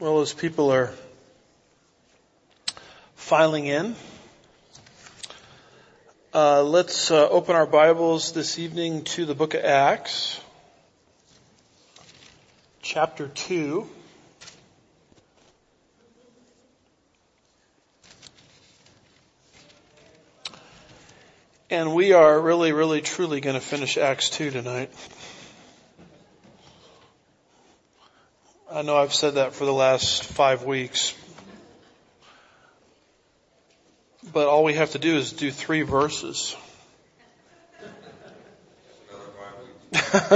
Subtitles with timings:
[0.00, 0.92] Well, as people are
[3.14, 3.94] filing in,
[6.34, 10.40] uh, let's uh, open our Bibles this evening to the book of Acts,
[12.82, 13.88] chapter 2.
[21.70, 24.90] And we are really, really, truly going to finish Acts 2 tonight.
[28.74, 31.14] I know I've said that for the last five weeks.
[34.32, 36.56] But all we have to do is do three verses.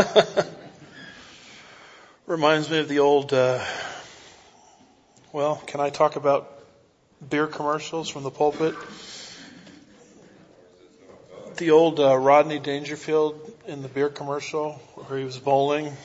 [2.27, 3.59] Reminds me of the old, uh,
[5.33, 6.63] well, can I talk about
[7.29, 8.77] beer commercials from the pulpit?
[11.57, 15.97] The old uh, Rodney Dangerfield in the beer commercial where he was bowling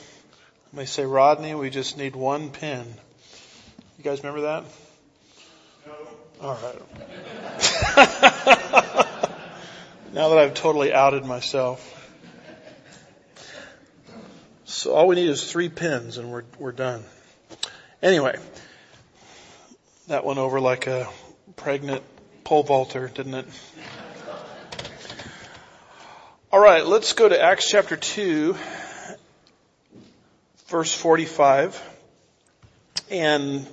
[0.76, 2.84] they say, Rodney, we just need one pin.
[3.98, 4.64] You guys remember that?
[5.86, 5.92] No.
[6.40, 6.80] All right.
[10.12, 11.92] now that I've totally outed myself.
[14.64, 17.04] So all we need is three pins and we're, we're done.
[18.02, 18.36] Anyway,
[20.08, 21.08] that went over like a
[21.56, 22.02] pregnant
[22.42, 23.46] pole vaulter, didn't it?
[26.50, 28.56] All right, let's go to Acts chapter 2
[30.66, 31.80] verse 45.
[33.10, 33.66] And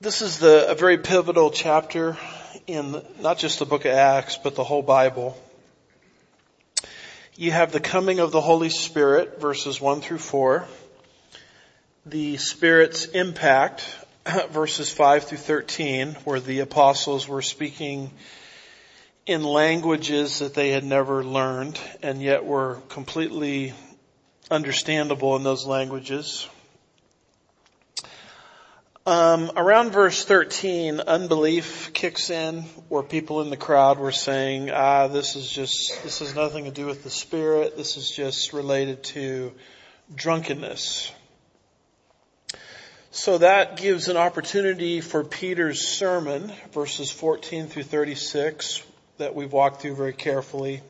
[0.00, 2.16] this is the, a very pivotal chapter
[2.66, 5.40] in not just the book of Acts, but the whole Bible.
[7.36, 10.66] You have the coming of the Holy Spirit, verses 1 through 4.
[12.04, 13.82] The Spirit's impact,
[14.50, 18.10] verses 5 through 13, where the apostles were speaking
[19.26, 23.72] in languages that they had never learned and yet were completely
[24.50, 26.48] understandable in those languages.
[29.04, 35.08] Um, around verse 13, unbelief kicks in where people in the crowd were saying, ah,
[35.08, 37.76] this is just, this has nothing to do with the spirit.
[37.76, 39.52] This is just related to
[40.14, 41.10] drunkenness.
[43.10, 48.82] So that gives an opportunity for Peter's sermon, verses 14 through 36,
[49.18, 50.82] that we've walked through very carefully,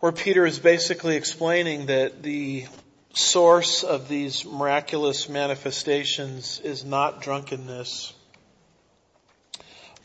[0.00, 2.66] where Peter is basically explaining that the
[3.12, 8.12] source of these miraculous manifestations is not drunkenness,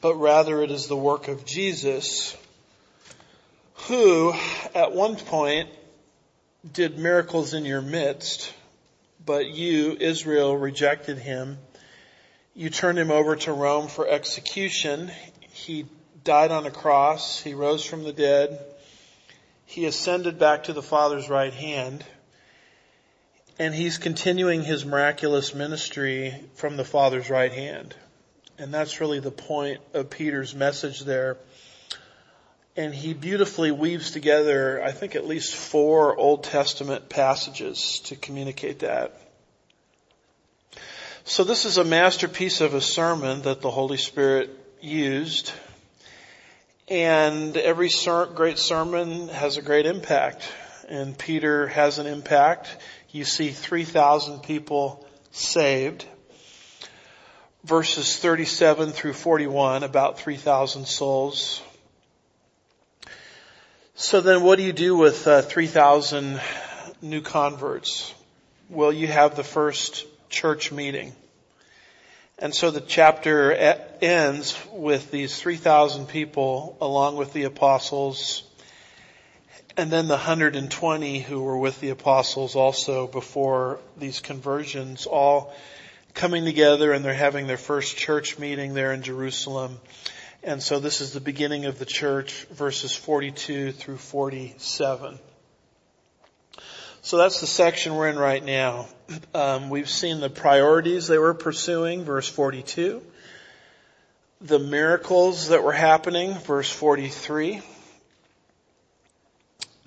[0.01, 2.37] but rather it is the work of Jesus,
[3.87, 4.33] who
[4.75, 5.69] at one point
[6.71, 8.53] did miracles in your midst,
[9.25, 11.57] but you, Israel, rejected him.
[12.55, 15.11] You turned him over to Rome for execution.
[15.51, 15.85] He
[16.29, 17.41] died on a cross.
[17.41, 18.63] He rose from the dead.
[19.65, 22.05] He ascended back to the Father's right hand.
[23.57, 27.95] And he's continuing his miraculous ministry from the Father's right hand.
[28.59, 31.37] And that's really the point of Peter's message there.
[32.77, 38.81] And he beautifully weaves together, I think at least four Old Testament passages to communicate
[38.81, 39.19] that.
[41.23, 45.53] So this is a masterpiece of a sermon that the Holy Spirit used
[46.89, 50.51] and every ser- great sermon has a great impact.
[50.87, 52.75] And Peter has an impact.
[53.11, 56.05] You see 3,000 people saved.
[57.63, 61.61] Verses 37 through 41, about 3,000 souls.
[63.93, 66.41] So then what do you do with uh, 3,000
[67.01, 68.13] new converts?
[68.69, 71.13] Well, you have the first church meeting.
[72.41, 73.51] And so the chapter
[74.01, 78.43] ends with these 3,000 people along with the apostles
[79.79, 85.53] and then the 120 who were with the apostles also before these conversions all
[86.13, 89.79] coming together and they're having their first church meeting there in Jerusalem.
[90.43, 95.19] And so this is the beginning of the church, verses 42 through 47.
[97.09, 98.85] So that's the section we're in right now.
[99.33, 103.01] Um, we've seen the priorities they were pursuing, verse 42.
[104.41, 107.63] The miracles that were happening, verse 43.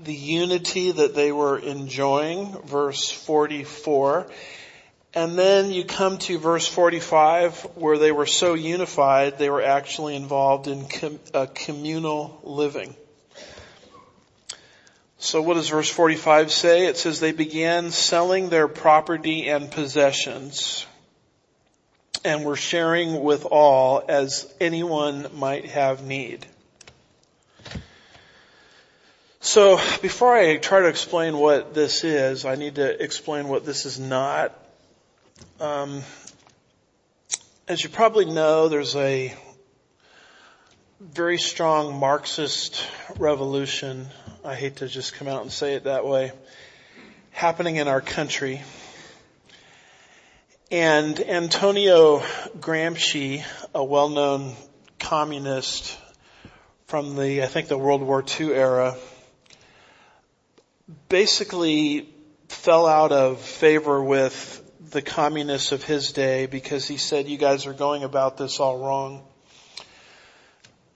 [0.01, 4.27] The unity that they were enjoying, verse 44.
[5.15, 10.17] And then you come to verse 45 where they were so unified they were actually
[10.17, 11.21] involved in com-
[11.55, 12.97] communal living.
[15.23, 16.87] So what does verse 45 say?
[16.87, 20.85] It says they began selling their property and possessions
[22.25, 26.45] and were sharing with all as anyone might have need.
[29.39, 33.87] So before I try to explain what this is, I need to explain what this
[33.87, 34.53] is not.
[35.61, 36.03] Um,
[37.69, 39.33] as you probably know, there's a
[40.99, 42.85] very strong Marxist
[43.21, 44.09] revolution.
[44.45, 46.33] I hate to just come out and say it that way,
[47.31, 48.61] happening in our country.
[50.69, 52.19] And Antonio
[52.59, 54.57] Gramsci, a well-known
[54.99, 55.97] communist
[56.87, 58.97] from the, I think the World War II era,
[61.09, 62.09] basically
[62.49, 64.59] fell out of favor with
[64.91, 68.79] the communists of his day because he said, you guys are going about this all
[68.79, 69.23] wrong.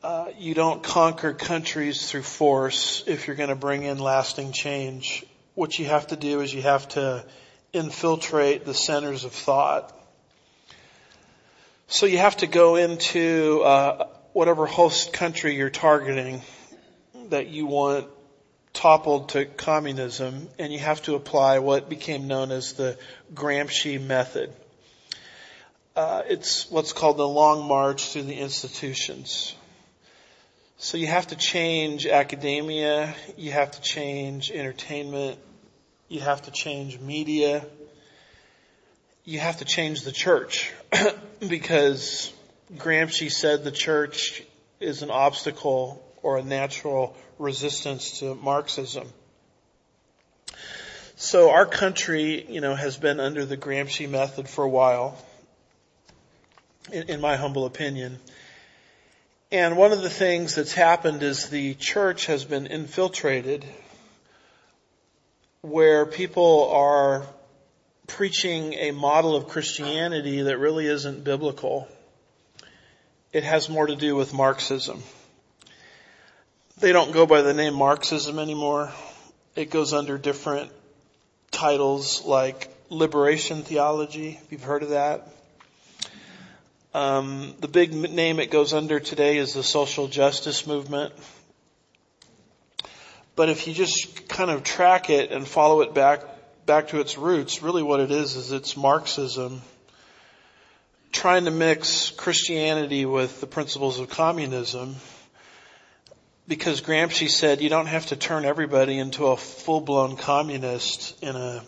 [0.06, 5.26] Uh, you don't conquer countries through force if you're going to bring in lasting change.
[5.56, 7.24] What you have to do is you have to
[7.72, 9.92] infiltrate the centers of thought.
[11.88, 16.40] So you have to go into uh, whatever host country you're targeting
[17.30, 18.06] that you want
[18.74, 22.96] toppled to communism and you have to apply what became known as the
[23.34, 24.52] Gramsci method.
[25.96, 29.55] Uh, it's what's called the long march through the institutions.
[30.78, 35.38] So you have to change academia, you have to change entertainment,
[36.08, 37.64] you have to change media,
[39.24, 40.72] you have to change the church
[41.48, 42.30] because
[42.74, 44.42] Gramsci said the church
[44.78, 49.08] is an obstacle or a natural resistance to Marxism.
[51.16, 55.16] So our country, you know, has been under the Gramsci method for a while,
[56.92, 58.18] in, in, my humble opinion.
[59.52, 63.64] And one of the things that's happened is the church has been infiltrated
[65.60, 67.24] where people are
[68.08, 71.86] preaching a model of Christianity that really isn't biblical.
[73.32, 75.00] It has more to do with Marxism.
[76.78, 78.92] They don't go by the name Marxism anymore.
[79.54, 80.72] It goes under different
[81.52, 85.28] titles like liberation theology, if you've heard of that.
[86.96, 91.12] Um, the big name it goes under today is the social justice movement.
[93.34, 96.22] But if you just kind of track it and follow it back
[96.64, 99.60] back to its roots, really what it is is it's Marxism
[101.12, 104.96] trying to mix Christianity with the principles of communism
[106.48, 111.62] because Gramsci said you don't have to turn everybody into a full-blown communist in a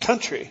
[0.00, 0.50] country.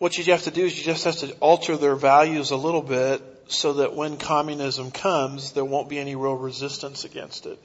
[0.00, 2.80] What you have to do is you just have to alter their values a little
[2.80, 7.58] bit so that when communism comes, there won't be any real resistance against it.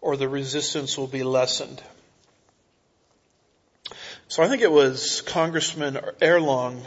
[0.00, 1.82] Or the resistance will be lessened.
[4.28, 6.80] So I think it was Congressman Herlong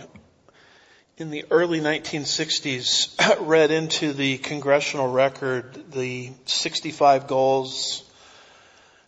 [1.17, 8.03] in the early 1960s read into the congressional record the 65 goals,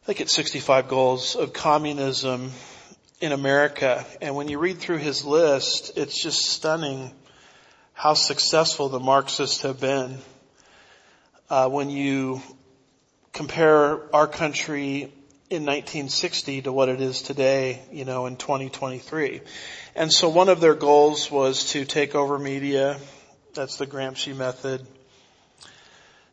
[0.04, 2.52] I think it's 65 goals of communism
[3.22, 4.06] in America.
[4.22, 7.12] And when you read through his list, it's just stunning
[7.94, 10.18] how successful the Marxists have been.
[11.50, 12.42] Uh, when you
[13.32, 15.12] compare our country
[15.50, 19.42] in 1960 to what it is today, you know, in 2023.
[19.96, 22.98] And so one of their goals was to take over media.
[23.54, 24.86] That's the Gramsci method.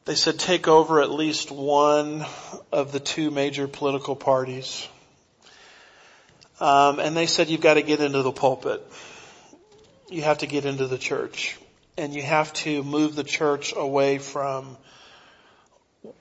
[0.05, 2.25] They said take over at least one
[2.73, 4.89] of the two major political parties.
[6.63, 8.87] Um, and they said you've got to get into the pulpit.
[10.09, 11.59] You have to get into the church.
[11.99, 14.77] And you have to move the church away from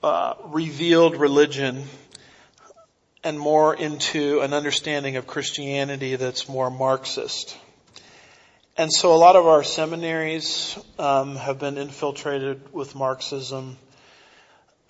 [0.02, 1.84] uh, revealed religion
[3.22, 7.56] and more into an understanding of Christianity that's more Marxist.
[8.76, 13.76] And so a lot of our seminaries um, have been infiltrated with Marxism.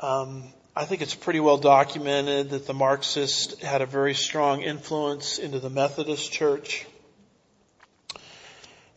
[0.00, 0.44] Um,
[0.74, 5.58] I think it's pretty well documented that the Marxists had a very strong influence into
[5.58, 6.86] the Methodist Church.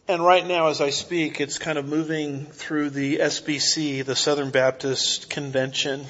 [0.07, 4.51] And right now, as I speak, it's kind of moving through the SBC, the Southern
[4.51, 6.05] Baptist Convention,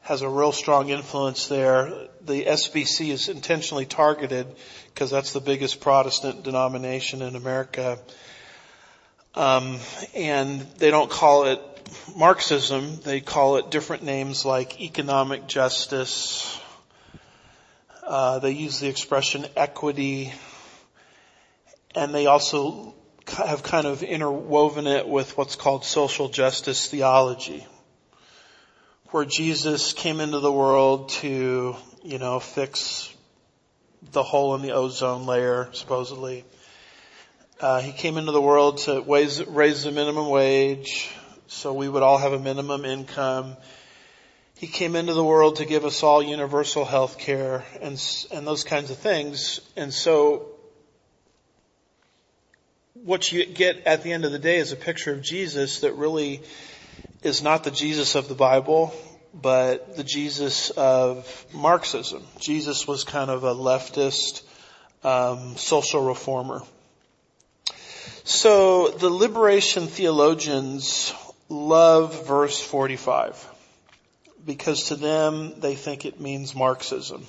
[0.00, 2.08] has a real strong influence there.
[2.22, 4.48] The SBC is intentionally targeted
[4.86, 7.96] because that's the biggest Protestant denomination in America.
[9.36, 9.78] Um,
[10.16, 11.60] and they don't call it
[12.16, 13.00] Marxism.
[13.04, 16.60] They call it different names like economic justice.
[18.06, 20.32] Uh, they use the expression equity,
[21.94, 22.94] and they also
[23.28, 27.66] have kind of interwoven it with what's called social justice theology
[29.12, 33.14] where Jesus came into the world to, you know, fix
[34.10, 36.44] the hole in the ozone layer, supposedly.
[37.60, 41.10] Uh, he came into the world to raise, raise the minimum wage,
[41.52, 43.56] so we would all have a minimum income.
[44.56, 48.64] He came into the world to give us all universal health care and, and those
[48.64, 49.60] kinds of things.
[49.76, 50.48] And so
[52.94, 55.94] what you get at the end of the day is a picture of Jesus that
[55.94, 56.42] really
[57.22, 58.94] is not the Jesus of the Bible,
[59.34, 62.22] but the Jesus of Marxism.
[62.40, 64.42] Jesus was kind of a leftist,
[65.04, 66.62] um, social reformer.
[68.24, 71.12] So the liberation theologians
[71.48, 73.48] love verse 45
[74.44, 77.24] because to them they think it means Marxism.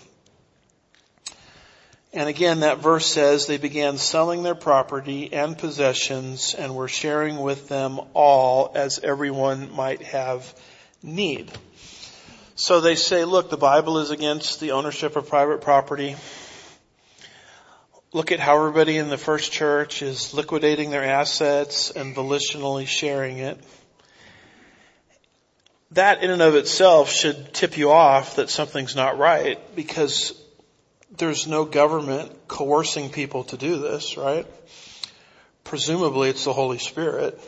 [2.15, 7.39] And again, that verse says they began selling their property and possessions and were sharing
[7.39, 10.53] with them all as everyone might have
[11.01, 11.51] need.
[12.55, 16.15] So they say, look, the Bible is against the ownership of private property.
[18.13, 23.39] Look at how everybody in the first church is liquidating their assets and volitionally sharing
[23.39, 23.59] it.
[25.93, 30.33] That in and of itself should tip you off that something's not right because
[31.15, 34.47] there's no government coercing people to do this, right?
[35.63, 37.39] Presumably it's the Holy Spirit.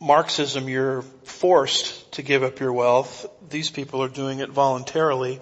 [0.00, 3.26] Marxism, you're forced to give up your wealth.
[3.50, 5.40] These people are doing it voluntarily.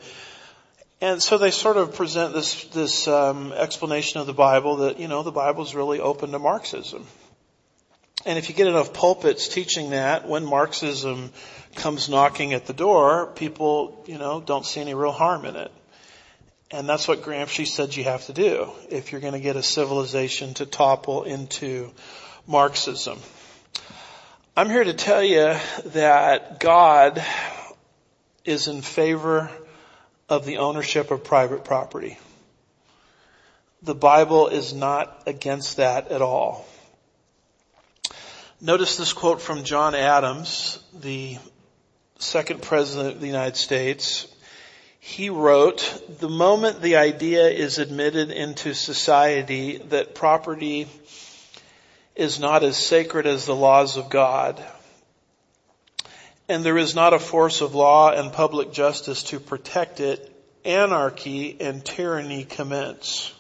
[1.00, 5.06] And so they sort of present this, this um, explanation of the Bible that, you
[5.06, 7.06] know, the Bible's really open to Marxism.
[8.28, 11.32] And if you get enough pulpits teaching that, when Marxism
[11.76, 15.73] comes knocking at the door, people, you know, don't see any real harm in it.
[16.70, 19.62] And that's what Gramsci said you have to do if you're going to get a
[19.62, 21.90] civilization to topple into
[22.47, 23.18] Marxism.
[24.54, 25.56] I'm here to tell you
[25.87, 27.25] that God
[28.44, 29.50] is in favor
[30.28, 32.18] of the ownership of private property.
[33.80, 36.66] The Bible is not against that at all.
[38.61, 41.38] Notice this quote from John Adams, the
[42.19, 44.27] second president of the United States
[44.99, 50.88] he wrote, the moment the idea is admitted into society that property
[52.17, 54.61] is not as sacred as the laws of God,
[56.49, 60.35] and there is not a force of law and public justice to protect it,
[60.65, 63.33] anarchy and tyranny commence.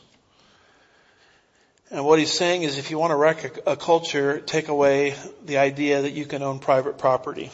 [1.90, 5.14] And what he's saying is if you want to wreck a, culture, take away
[5.44, 7.50] the idea that you can own private property.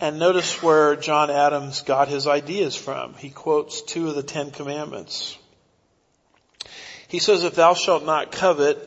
[0.00, 3.14] And notice where John Adams got his ideas from.
[3.14, 5.36] He quotes two of the Ten Commandments.
[7.08, 8.78] He says, if thou shalt not covet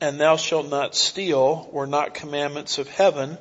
[0.00, 3.38] and thou shalt not steal were not commandments of heaven,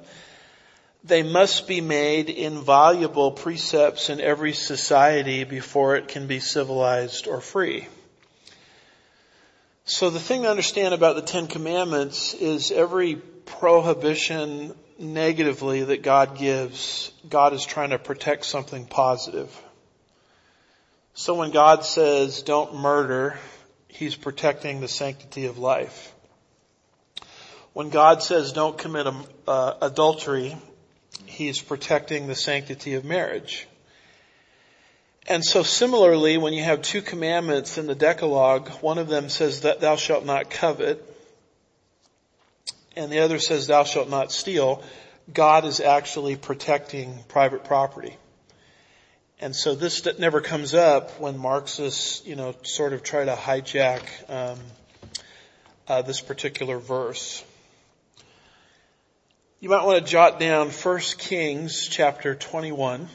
[1.03, 7.41] they must be made invaluable precepts in every society before it can be civilized or
[7.41, 7.87] free.
[9.91, 16.37] So the thing to understand about the Ten Commandments is every prohibition negatively that God
[16.37, 19.49] gives, God is trying to protect something positive.
[21.13, 23.37] So when God says don't murder,
[23.89, 26.13] He's protecting the sanctity of life.
[27.73, 29.07] When God says don't commit
[29.45, 30.55] uh, adultery,
[31.25, 33.67] He's protecting the sanctity of marriage.
[35.27, 39.61] And so similarly, when you have two commandments in the Decalogue, one of them says
[39.61, 41.07] that thou shalt not covet,
[42.95, 44.83] and the other says thou shalt not steal,
[45.31, 48.17] God is actually protecting private property.
[49.39, 54.03] And so this never comes up when Marxists, you know, sort of try to hijack
[54.29, 54.59] um,
[55.87, 57.43] uh, this particular verse.
[59.59, 63.07] You might want to jot down 1 Kings chapter 21.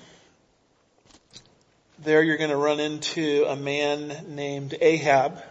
[1.98, 5.42] There you're going to run into a man named Ahab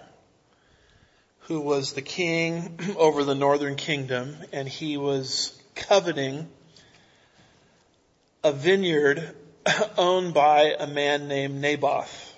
[1.40, 6.48] who was the king over the northern kingdom and he was coveting
[8.44, 9.36] a vineyard
[9.98, 12.34] owned by a man named Naboth.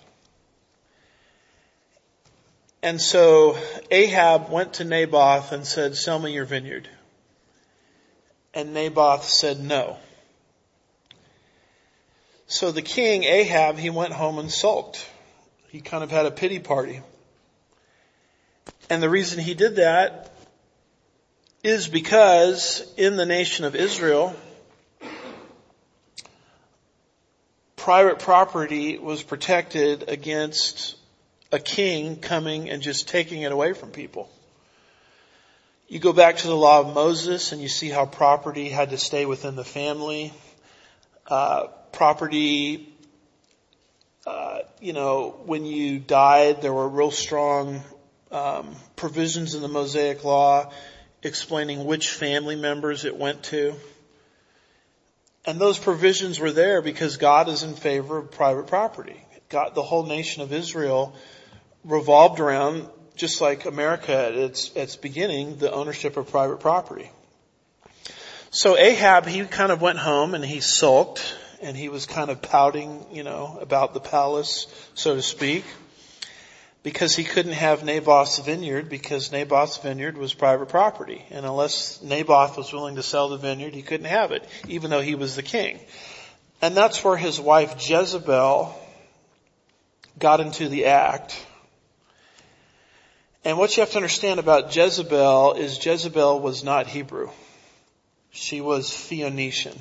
[2.82, 3.58] And so
[3.92, 6.88] Ahab went to Naboth and said, sell me your vineyard.
[8.54, 9.98] And Naboth said no.
[12.48, 15.06] So the king, Ahab, he went home and sulked.
[15.68, 17.02] He kind of had a pity party.
[18.90, 20.32] And the reason he did that
[21.62, 24.34] is because in the nation of Israel,
[27.76, 30.96] private property was protected against
[31.52, 34.30] a king coming and just taking it away from people.
[35.90, 38.98] You go back to the law of Moses and you see how property had to
[38.98, 40.34] stay within the family.
[41.26, 42.90] Uh, property,
[44.26, 47.82] uh, you know, when you died, there were real strong
[48.32, 50.72] um, provisions in the Mosaic law
[51.24, 53.76] explaining which family members it went to.
[55.46, 59.24] And those provisions were there because God is in favor of private property.
[59.50, 61.16] God, the whole nation of Israel
[61.86, 67.10] revolved around, just like America at its, its beginning, the ownership of private property.
[68.50, 72.42] So Ahab, he kind of went home and he sulked and he was kind of
[72.42, 75.66] pouting, you know, about the palace, so to speak,
[76.84, 81.26] because he couldn't have Naboth's vineyard because Naboth's vineyard was private property.
[81.32, 85.02] And unless Naboth was willing to sell the vineyard, he couldn't have it, even though
[85.02, 85.80] he was the king.
[86.62, 88.74] And that's where his wife Jezebel
[90.18, 91.38] got into the act.
[93.44, 97.30] And what you have to understand about Jezebel is Jezebel was not Hebrew.
[98.32, 99.80] She was Phoenician.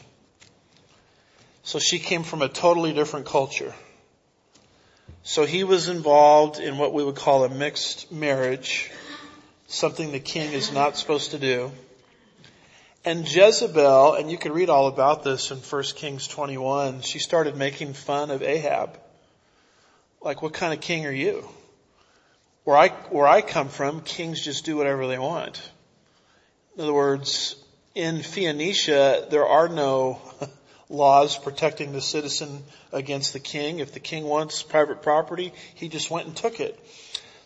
[1.66, 3.74] So she came from a totally different culture.
[5.24, 8.88] So he was involved in what we would call a mixed marriage,
[9.66, 11.72] something the king is not supposed to do.
[13.04, 17.56] And Jezebel, and you can read all about this in 1 Kings 21, she started
[17.56, 19.00] making fun of Ahab.
[20.22, 21.48] Like, what kind of king are you?
[22.62, 25.60] Where I, where I come from, kings just do whatever they want.
[26.76, 27.56] In other words,
[27.96, 30.20] in Phoenicia, there are no
[30.88, 32.62] laws protecting the citizen
[32.92, 33.80] against the king.
[33.80, 36.78] If the king wants private property, he just went and took it.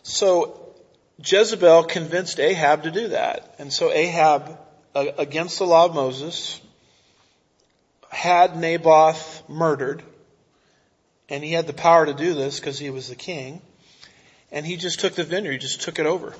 [0.03, 0.75] So
[1.25, 3.55] Jezebel convinced Ahab to do that.
[3.59, 4.59] And so Ahab,
[4.95, 6.61] uh, against the law of Moses,
[8.11, 10.03] had Naboth murdered.
[11.29, 13.63] And he had the power to do this because he was the king.
[14.51, 16.35] And he just took the vineyard, he just took it over.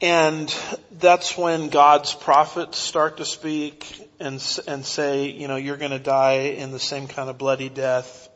[0.00, 0.54] And
[0.92, 5.98] that's when God's prophets start to speak and, and say, you know, you're going to
[5.98, 8.28] die in the same kind of bloody death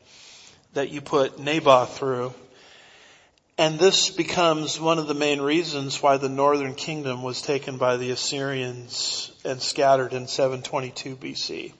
[0.74, 2.34] that you put Naboth through.
[3.56, 7.96] And this becomes one of the main reasons why the northern kingdom was taken by
[7.96, 11.72] the Assyrians and scattered in 722 BC.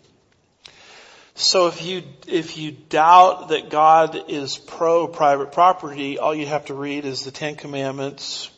[1.35, 6.67] So if you, if you doubt that God is pro private property, all you have
[6.67, 8.51] to read is the Ten Commandments,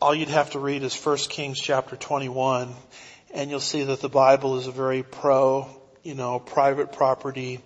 [0.00, 2.74] all you'd have to read is 1 Kings chapter 21
[3.34, 5.68] and you'll see that the Bible is a very pro,
[6.02, 7.60] you know, private property,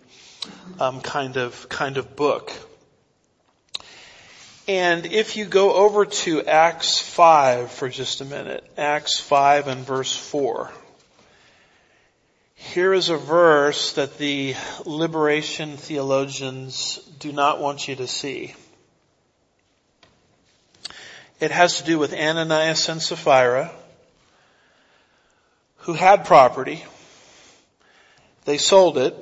[0.81, 2.53] um, kind of, kind of book.
[4.67, 9.87] And if you go over to Acts 5 for just a minute, Acts 5 and
[9.87, 10.71] verse 4.
[12.55, 18.55] Here is a verse that the liberation theologians do not want you to see.
[21.45, 23.71] It has to do with Ananias and Sapphira,
[25.81, 26.83] who had property.
[28.47, 29.15] They sold it,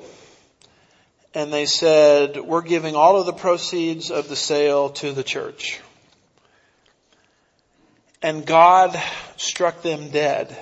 [1.34, 5.80] and they said, we're giving all of the proceeds of the sale to the church.
[8.22, 8.96] And God
[9.36, 10.56] struck them dead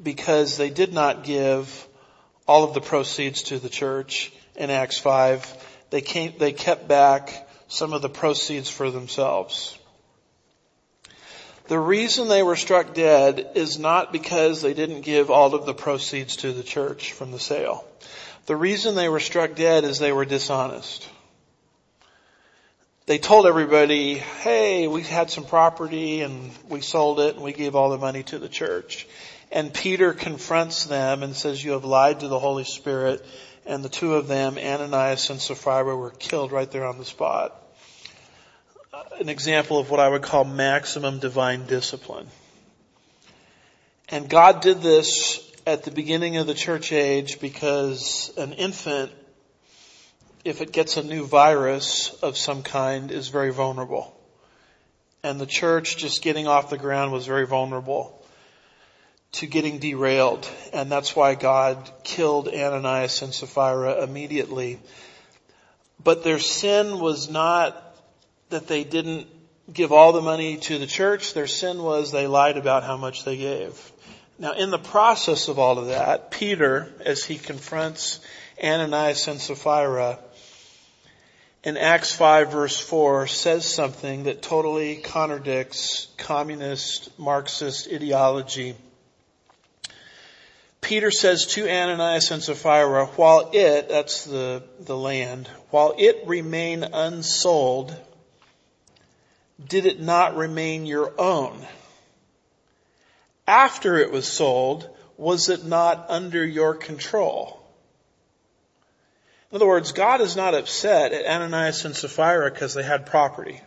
[0.00, 1.88] because they did not give
[2.46, 5.88] all of the proceeds to the church in Acts 5.
[5.90, 9.76] They, came, they kept back some of the proceeds for themselves.
[11.68, 15.74] The reason they were struck dead is not because they didn't give all of the
[15.74, 17.84] proceeds to the church from the sale.
[18.46, 21.08] The reason they were struck dead is they were dishonest.
[23.06, 27.74] They told everybody, hey, we had some property and we sold it and we gave
[27.74, 29.08] all the money to the church.
[29.50, 33.26] And Peter confronts them and says, you have lied to the Holy Spirit.
[33.64, 37.65] And the two of them, Ananias and Sapphira, were killed right there on the spot
[38.96, 42.28] Uh, an example of what I would call maximum divine discipline.
[44.08, 49.12] And God did this at the beginning of the church age because an infant,
[50.46, 54.18] if it gets a new virus of some kind, is very vulnerable.
[55.22, 58.24] And the church just getting off the ground was very vulnerable
[59.32, 60.48] to getting derailed.
[60.72, 64.80] And that's why God killed Ananias and Sapphira immediately.
[66.02, 67.82] But their sin was not
[68.50, 69.26] that they didn't
[69.72, 71.34] give all the money to the church.
[71.34, 73.92] Their sin was they lied about how much they gave.
[74.38, 78.20] Now in the process of all of that, Peter, as he confronts
[78.62, 80.18] Ananias and Sapphira,
[81.64, 88.76] in Acts 5 verse 4 says something that totally contradicts communist Marxist ideology.
[90.80, 96.84] Peter says to Ananias and Sapphira, while it, that's the, the land, while it remain
[96.84, 97.96] unsold,
[99.64, 101.64] did it not remain your own?
[103.46, 107.62] After it was sold, was it not under your control?
[109.50, 113.60] In other words, God is not upset at Ananias and Sapphira because they had property.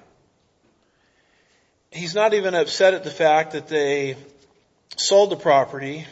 [1.92, 4.16] He's not even upset at the fact that they
[4.98, 6.06] sold the property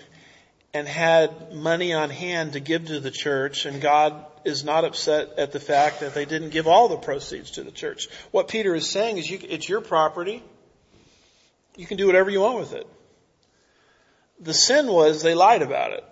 [0.73, 5.37] and had money on hand to give to the church and God is not upset
[5.37, 8.07] at the fact that they didn't give all the proceeds to the church.
[8.31, 10.43] What Peter is saying is you, it's your property.
[11.75, 12.87] You can do whatever you want with it.
[14.39, 16.03] The sin was they lied about it.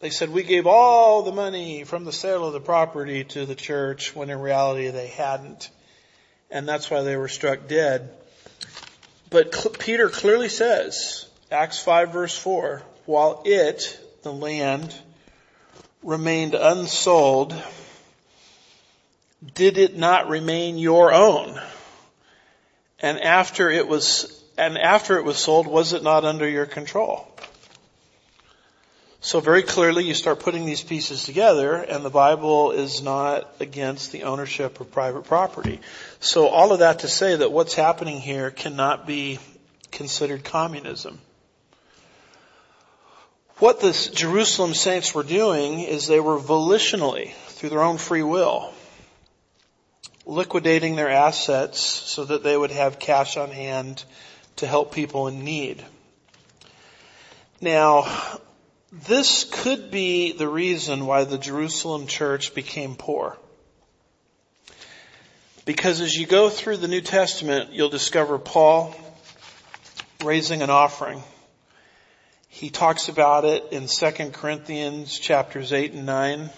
[0.00, 3.54] They said we gave all the money from the sale of the property to the
[3.54, 5.70] church when in reality they hadn't.
[6.50, 8.10] And that's why they were struck dead.
[9.30, 14.94] But Peter clearly says, Acts 5 verse 4, while it, the land,
[16.02, 17.54] remained unsold,
[19.54, 21.60] did it not remain your own?
[23.00, 27.28] And after it was, and after it was sold, was it not under your control?
[29.24, 34.10] So very clearly you start putting these pieces together and the Bible is not against
[34.10, 35.80] the ownership of private property.
[36.18, 39.38] So all of that to say that what's happening here cannot be
[39.92, 41.20] considered communism.
[43.62, 48.74] What the Jerusalem saints were doing is they were volitionally, through their own free will,
[50.26, 54.02] liquidating their assets so that they would have cash on hand
[54.56, 55.80] to help people in need.
[57.60, 58.40] Now,
[58.90, 63.38] this could be the reason why the Jerusalem church became poor.
[65.64, 68.92] Because as you go through the New Testament, you'll discover Paul
[70.20, 71.22] raising an offering
[72.54, 76.50] he talks about it in 2 Corinthians chapters 8 and 9.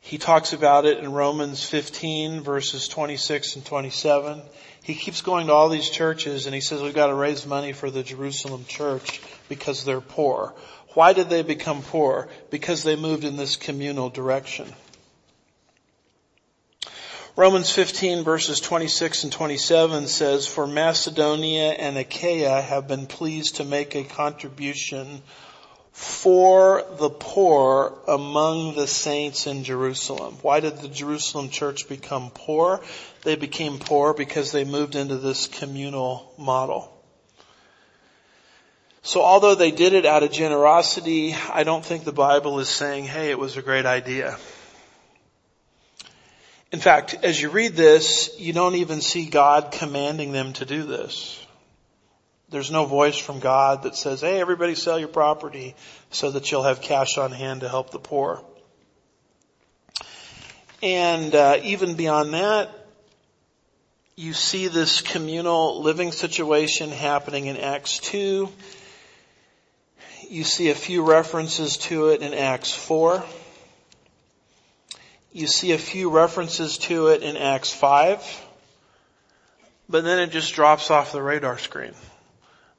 [0.00, 4.42] He talks about it in Romans 15 verses 26 and 27.
[4.82, 7.72] He keeps going to all these churches and he says we've got to raise money
[7.72, 10.52] for the Jerusalem church because they're poor.
[10.92, 12.28] Why did they become poor?
[12.50, 14.70] Because they moved in this communal direction.
[17.36, 23.64] Romans 15 verses 26 and 27 says, For Macedonia and Achaia have been pleased to
[23.64, 25.20] make a contribution
[25.90, 30.38] for the poor among the saints in Jerusalem.
[30.42, 32.80] Why did the Jerusalem church become poor?
[33.22, 36.88] They became poor because they moved into this communal model.
[39.02, 43.06] So although they did it out of generosity, I don't think the Bible is saying,
[43.06, 44.38] hey, it was a great idea.
[46.74, 50.82] In fact, as you read this, you don't even see God commanding them to do
[50.82, 51.40] this.
[52.48, 55.76] There's no voice from God that says, hey, everybody sell your property
[56.10, 58.42] so that you'll have cash on hand to help the poor.
[60.82, 62.72] And uh, even beyond that,
[64.16, 68.48] you see this communal living situation happening in Acts 2.
[70.28, 73.22] You see a few references to it in Acts 4.
[75.36, 78.46] You see a few references to it in Acts 5,
[79.88, 81.92] but then it just drops off the radar screen.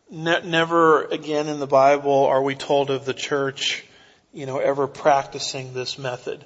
[0.09, 3.83] Ne- never again in the Bible are we told of the church,
[4.31, 6.45] you know, ever practicing this method.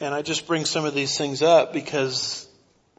[0.00, 2.46] And I just bring some of these things up because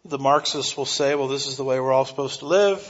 [0.04, 2.82] the Marxists will say, well, this is the way we're all supposed to live.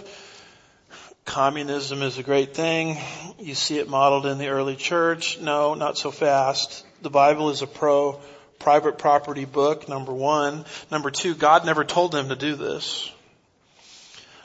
[1.26, 2.98] Communism is a great thing.
[3.40, 5.38] You see it modeled in the early church.
[5.42, 6.86] No, not so fast.
[7.02, 8.22] The Bible is a pro
[8.62, 10.66] private property book, number one.
[10.92, 13.12] Number two, God never told them to do this.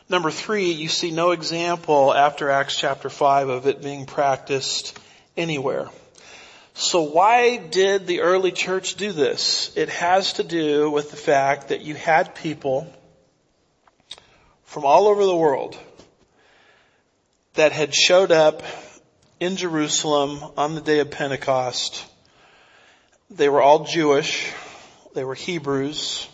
[0.09, 4.99] Number three, you see no example after Acts chapter 5 of it being practiced
[5.37, 5.89] anywhere.
[6.75, 9.73] So why did the early church do this?
[9.77, 12.93] It has to do with the fact that you had people
[14.65, 15.77] from all over the world
[17.55, 18.63] that had showed up
[19.41, 22.05] in Jerusalem on the day of Pentecost
[23.31, 24.53] they were all Jewish.
[25.15, 26.29] They were Hebrews.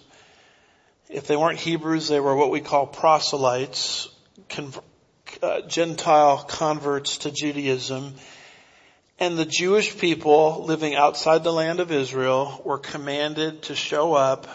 [1.09, 4.09] If they weren't Hebrews, they were what we call proselytes,
[5.43, 8.15] uh, Gentile converts to Judaism.
[9.19, 14.47] And the Jewish people living outside the land of Israel were commanded to show up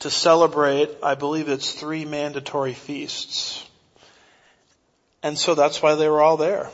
[0.00, 3.64] to celebrate, I believe it's three mandatory feasts.
[5.22, 6.70] And so that's why they were all there.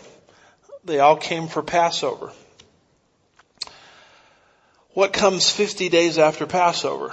[0.85, 2.33] They all came for Passover.
[4.94, 7.12] What comes 50 days after Passover?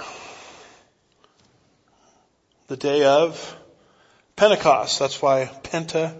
[2.68, 3.56] The day of
[4.36, 5.00] Pentecost.
[5.00, 6.14] That's why Penta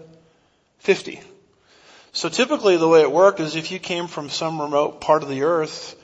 [0.79, 1.21] 50.
[2.11, 5.29] So typically the way it worked is if you came from some remote part of
[5.29, 5.95] the earth,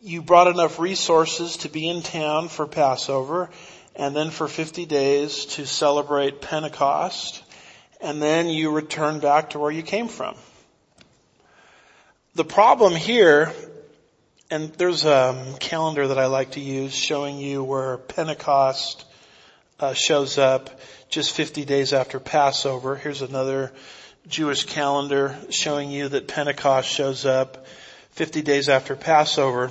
[0.00, 3.50] you brought enough resources to be in town for Passover
[3.94, 7.42] and then for 50 days to celebrate Pentecost
[8.00, 10.36] and then you return back to where you came from.
[12.34, 13.52] The problem here
[14.50, 19.04] and there's a calendar that I like to use showing you where Pentecost
[19.78, 22.96] uh, shows up just 50 days after Passover.
[22.96, 23.72] Here's another
[24.26, 27.64] Jewish calendar showing you that Pentecost shows up
[28.10, 29.70] 50 days after Passover.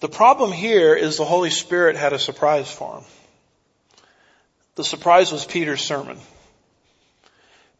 [0.00, 3.04] The problem here is the Holy Spirit had a surprise for him.
[4.76, 6.18] The surprise was Peter's sermon.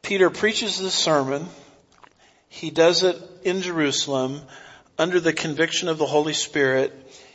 [0.03, 1.47] Peter preaches this sermon.
[2.49, 4.43] He does it in Jerusalem
[4.99, 6.93] under the conviction of the Holy Spirit.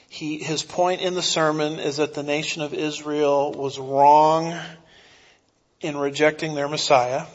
[0.10, 4.60] He, his point in the sermon is that the nation of Israel was wrong
[5.80, 7.26] in rejecting their Messiah.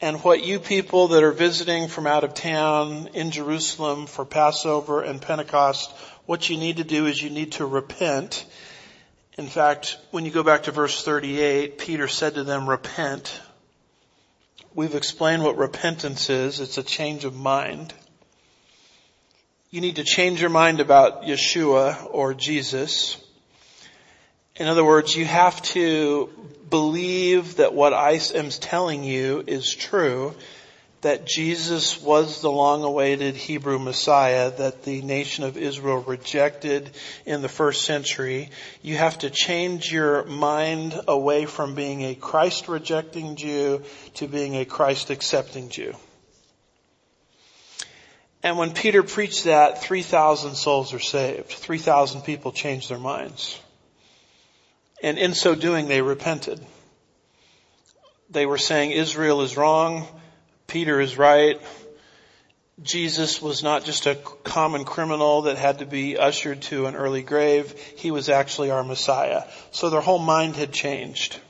[0.00, 5.00] And what you people that are visiting from out of town in Jerusalem for Passover
[5.00, 5.90] and Pentecost,
[6.26, 8.44] what you need to do is you need to repent.
[9.38, 13.40] In fact, when you go back to verse 38, Peter said to them, repent.
[14.74, 16.60] We've explained what repentance is.
[16.60, 17.94] It's a change of mind.
[19.70, 23.16] You need to change your mind about Yeshua or Jesus.
[24.54, 26.30] In other words, you have to
[26.70, 30.36] believe that what I am telling you is true,
[31.00, 36.88] that Jesus was the long awaited Hebrew Messiah that the nation of Israel rejected
[37.24, 38.50] in the first century.
[38.82, 43.82] You have to change your mind away from being a Christ rejecting Jew
[44.14, 45.96] to being a Christ accepting Jew.
[48.42, 51.48] And when Peter preached that, 3,000 souls are saved.
[51.48, 53.58] 3,000 people changed their minds.
[55.02, 56.64] And in so doing, they repented.
[58.30, 60.06] They were saying Israel is wrong,
[60.66, 61.60] Peter is right,
[62.82, 67.22] Jesus was not just a common criminal that had to be ushered to an early
[67.22, 67.72] grave.
[67.96, 69.44] He was actually our Messiah.
[69.70, 71.40] So their whole mind had changed.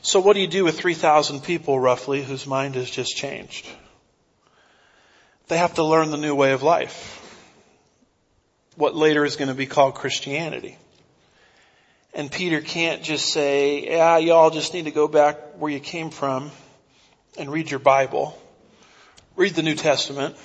[0.00, 3.66] So what do you do with 3,000 people roughly whose mind has just changed?
[5.50, 7.16] They have to learn the new way of life.
[8.76, 10.78] What later is going to be called Christianity.
[12.14, 16.10] And Peter can't just say, yeah, y'all just need to go back where you came
[16.10, 16.52] from
[17.36, 18.40] and read your Bible.
[19.34, 20.36] Read the New Testament.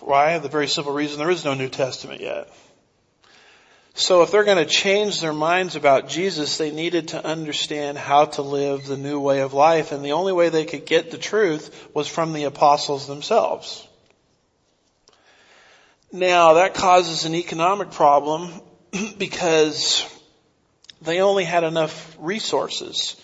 [0.00, 0.36] Why?
[0.38, 2.52] The very simple reason there is no New Testament yet.
[3.96, 8.24] So if they're going to change their minds about Jesus, they needed to understand how
[8.24, 9.92] to live the new way of life.
[9.92, 13.86] And the only way they could get the truth was from the apostles themselves.
[16.10, 18.52] Now that causes an economic problem
[19.18, 20.04] because
[21.00, 23.14] they only had enough resources.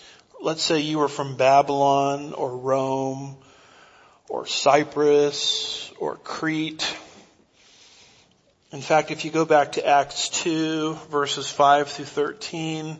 [0.41, 3.35] Let's say you were from Babylon or Rome
[4.29, 6.95] or Cyprus or Crete.
[8.71, 12.97] In fact, if you go back to Acts 2 verses 5 through 13,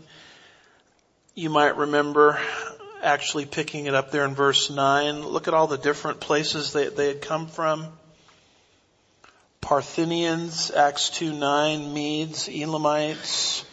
[1.33, 2.37] you might remember
[3.01, 5.23] actually picking it up there in verse 9.
[5.23, 7.87] Look at all the different places that they had come from.
[9.61, 13.63] Parthians, Acts 2 9, Medes, Elamites,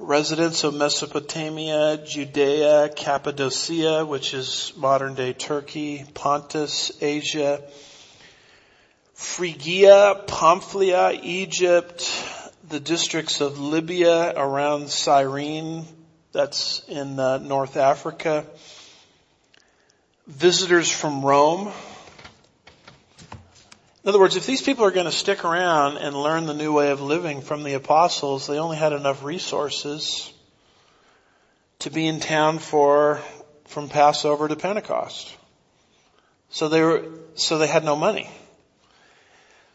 [0.00, 7.62] residents of Mesopotamia, Judea, Cappadocia, which is modern day Turkey, Pontus, Asia,
[9.16, 12.08] Phrygia, Pamphylia, Egypt,
[12.68, 15.84] the districts of Libya around Cyrene,
[16.32, 18.46] that's in uh, North Africa,
[20.26, 21.72] visitors from Rome,
[24.06, 26.72] in other words, if these people are going to stick around and learn the new
[26.72, 30.32] way of living from the apostles, they only had enough resources
[31.80, 33.20] to be in town for,
[33.64, 35.36] from Passover to Pentecost.
[36.50, 38.30] So they were, so they had no money.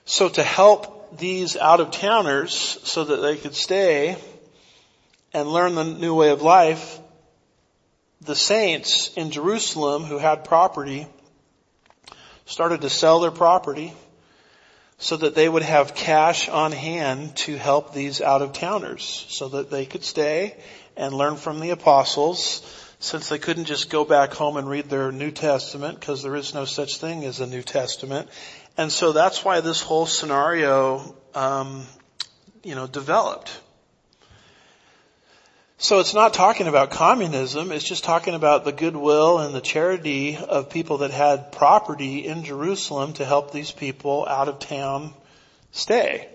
[0.06, 4.18] So to help these out of towners so that they could stay
[5.34, 7.00] and learn the new way of life,
[8.22, 11.08] the saints in Jerusalem who had property
[12.46, 13.94] started to sell their property
[14.98, 19.50] so that they would have cash on hand to help these out of towners so
[19.50, 20.56] that they could stay
[20.96, 22.62] and learn from the apostles
[23.00, 26.54] since they couldn't just go back home and read their New Testament because there is
[26.54, 28.30] no such thing as a New Testament.
[28.78, 31.86] And so that's why this whole scenario, um,
[32.64, 33.60] you know, developed.
[35.78, 40.38] So it's not talking about communism, it's just talking about the goodwill and the charity
[40.38, 45.12] of people that had property in Jerusalem to help these people out of town
[45.72, 46.30] stay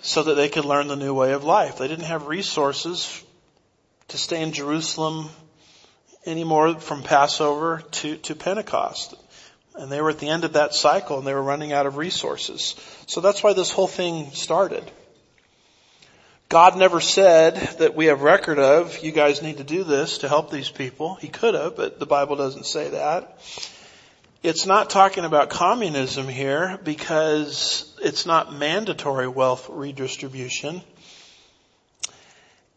[0.00, 1.78] so that they could learn the new way of life.
[1.78, 3.22] They didn't have resources
[4.08, 5.30] to stay in Jerusalem
[6.26, 9.14] anymore from Passover to, to Pentecost.
[9.74, 11.96] And they were at the end of that cycle and they were running out of
[11.96, 12.74] resources.
[13.06, 14.90] So that's why this whole thing started.
[16.48, 20.28] God never said that we have record of, you guys need to do this to
[20.28, 21.14] help these people.
[21.14, 23.38] He could have, but the Bible doesn't say that.
[24.42, 30.82] It's not talking about communism here because it's not mandatory wealth redistribution.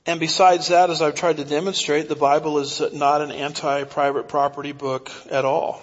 [0.06, 4.72] And besides that, as I've tried to demonstrate, the Bible is not an anti-private property
[4.72, 5.82] book at all.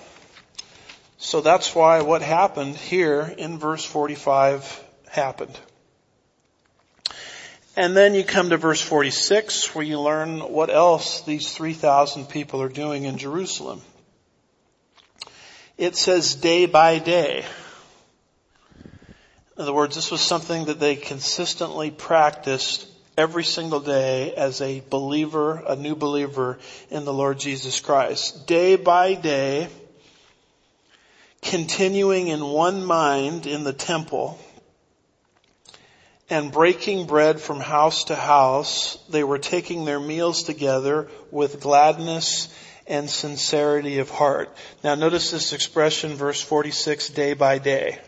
[1.23, 5.57] So that's why what happened here in verse 45 happened.
[7.77, 12.61] And then you come to verse 46 where you learn what else these 3,000 people
[12.61, 13.83] are doing in Jerusalem.
[15.79, 17.45] It says day by day.
[18.85, 24.83] In other words, this was something that they consistently practiced every single day as a
[24.91, 26.59] believer, a new believer
[26.91, 28.49] in the Lord Jesus Christ.
[28.49, 29.69] Day by day,
[31.43, 34.39] continuing in one mind in the temple,
[36.31, 42.49] and breaking bread from house to house, they were taking their meals together with gladness
[42.87, 44.57] and sincerity of heart.
[44.83, 47.99] Now notice this expression, verse 46, day by day.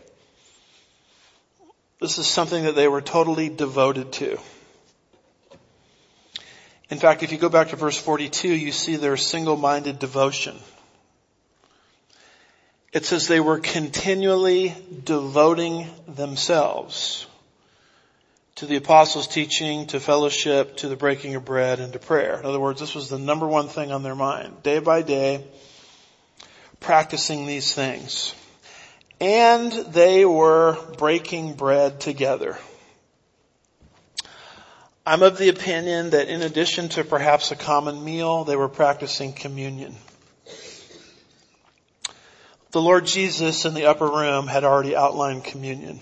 [2.01, 4.39] This is something that they were totally devoted to.
[6.89, 10.55] In fact, if you go back to verse 42, you see their single-minded devotion.
[12.95, 17.27] It says they were continually devoting themselves
[18.55, 22.39] to the apostles' teaching, to fellowship, to the breaking of bread, and to prayer.
[22.39, 24.63] In other words, this was the number one thing on their mind.
[24.63, 25.43] Day by day,
[26.79, 28.33] practicing these things.
[29.19, 32.57] And they were breaking bread together.
[35.05, 39.33] I'm of the opinion that in addition to perhaps a common meal, they were practicing
[39.33, 39.97] communion.
[42.75, 46.01] The Lord Jesus in the upper room had already outlined communion.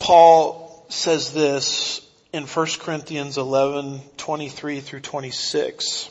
[0.00, 6.10] Paul says this in 1 Corinthians 11, 23 through 26.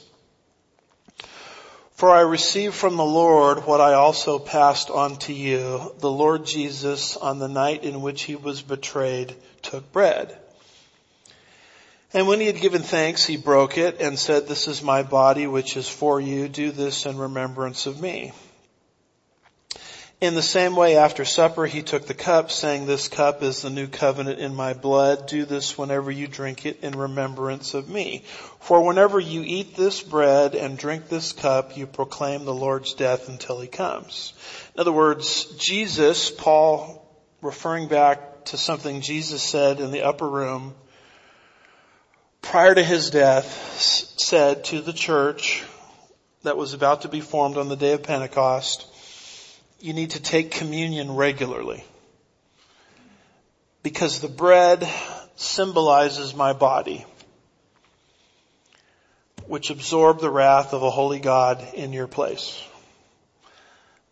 [1.96, 5.94] For I received from the Lord what I also passed on to you.
[6.00, 10.38] The Lord Jesus, on the night in which he was betrayed, took bread.
[12.14, 15.46] And when he had given thanks, he broke it and said, this is my body
[15.46, 16.48] which is for you.
[16.48, 18.32] Do this in remembrance of me.
[20.22, 23.70] In the same way, after supper, he took the cup, saying, This cup is the
[23.70, 25.28] new covenant in my blood.
[25.28, 28.26] Do this whenever you drink it in remembrance of me.
[28.60, 33.30] For whenever you eat this bread and drink this cup, you proclaim the Lord's death
[33.30, 34.34] until he comes.
[34.76, 37.08] In other words, Jesus, Paul,
[37.42, 40.76] referring back to something Jesus said in the upper room,
[42.42, 45.64] prior to his death, said to the church
[46.44, 48.86] that was about to be formed on the day of Pentecost,
[49.80, 51.84] you need to take communion regularly.
[53.84, 54.88] Because the bread
[55.36, 57.06] symbolizes my body,
[59.48, 62.62] which absorbed the wrath of a holy God in your place.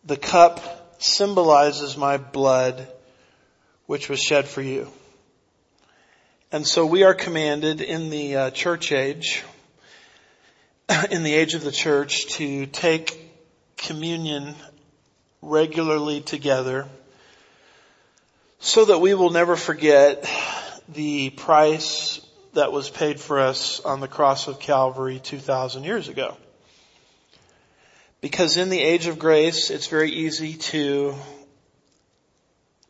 [0.06, 2.88] The cup symbolizes my blood,
[3.88, 4.88] which was shed for you.
[6.50, 9.44] And so we are commanded in the uh, church age,
[11.12, 13.36] in the age of the church, to take
[13.76, 14.56] communion
[15.42, 16.88] regularly together
[18.60, 20.26] so that we will never forget
[20.88, 22.22] the price
[22.54, 26.38] that was paid for us on the cross of Calvary 2,000 years ago.
[28.22, 31.14] Because in the age of grace, it's very easy to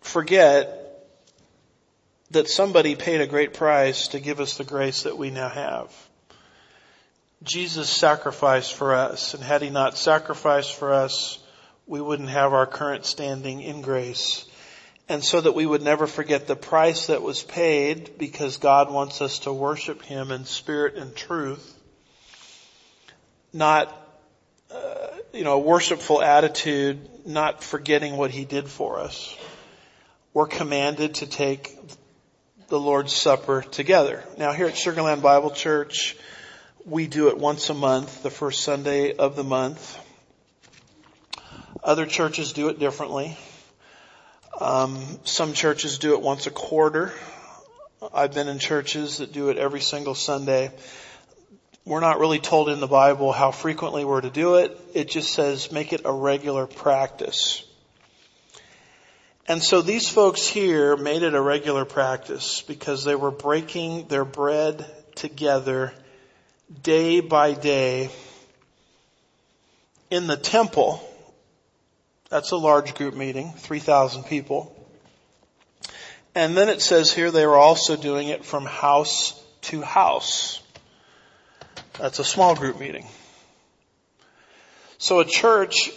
[0.01, 0.76] forget
[2.31, 5.93] that somebody paid a great price to give us the grace that we now have.
[7.43, 11.39] Jesus sacrificed for us, and had he not sacrificed for us,
[11.85, 14.45] we wouldn't have our current standing in grace.
[15.09, 19.21] And so that we would never forget the price that was paid because God wants
[19.21, 21.73] us to worship Him in spirit and truth.
[23.53, 23.95] Not,
[24.69, 29.33] uh, you know, a worshipful attitude, not forgetting what He did for us.
[30.33, 31.77] We're commanded to take
[32.67, 34.23] the Lord's Supper together.
[34.37, 36.17] Now here at Sugarland Bible Church,
[36.85, 39.97] we do it once a month, the first Sunday of the month.
[41.81, 43.37] Other churches do it differently.
[44.59, 47.13] Um, some churches do it once a quarter.
[48.13, 50.71] I've been in churches that do it every single Sunday.
[51.85, 54.77] We're not really told in the Bible how frequently we're to do it.
[54.93, 57.63] It just says make it a regular practice.
[59.47, 64.25] And so these folks here made it a regular practice because they were breaking their
[64.25, 64.85] bread
[65.15, 65.93] together
[66.83, 68.09] day by day
[70.09, 71.01] in the temple
[72.29, 74.73] that's a large group meeting, 3,000 people.
[76.35, 80.61] And then it says here they were also doing it from house to house.
[81.97, 83.07] That's a small group meeting.
[84.97, 85.91] So a church,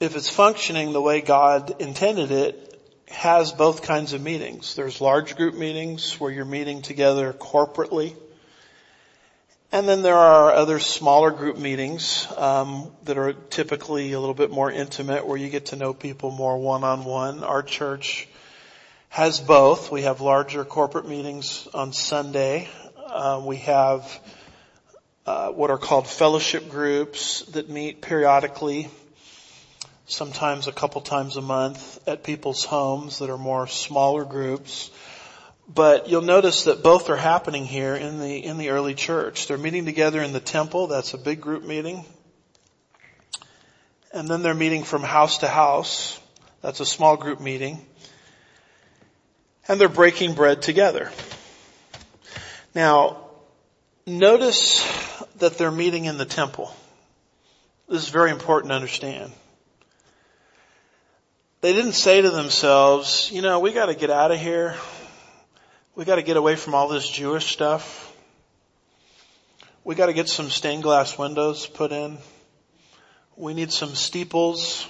[0.00, 2.69] if it's functioning the way God intended it,
[3.10, 4.74] has both kinds of meetings.
[4.74, 8.14] There's large group meetings where you're meeting together corporately.
[9.72, 14.50] And then there are other smaller group meetings um, that are typically a little bit
[14.50, 17.44] more intimate where you get to know people more one-on-one.
[17.44, 18.28] Our church
[19.10, 19.90] has both.
[19.92, 22.68] We have larger corporate meetings on Sunday.
[22.96, 24.20] Uh, we have
[25.26, 28.88] uh, what are called fellowship groups that meet periodically
[30.10, 34.90] sometimes a couple times a month at people's homes that are more smaller groups.
[35.72, 39.46] But you'll notice that both are happening here in the, in the early church.
[39.46, 40.88] They're meeting together in the temple.
[40.88, 42.04] That's a big group meeting.
[44.12, 46.18] And then they're meeting from house to house.
[46.60, 47.78] That's a small group meeting.
[49.68, 51.12] And they're breaking bread together.
[52.74, 53.18] Now,
[54.06, 54.84] notice
[55.36, 56.74] that they're meeting in the temple.
[57.88, 59.32] This is very important to understand.
[61.62, 64.76] They didn't say to themselves, you know, we gotta get out of here.
[65.94, 68.16] We gotta get away from all this Jewish stuff.
[69.84, 72.16] We gotta get some stained glass windows put in.
[73.36, 74.88] We need some steeples.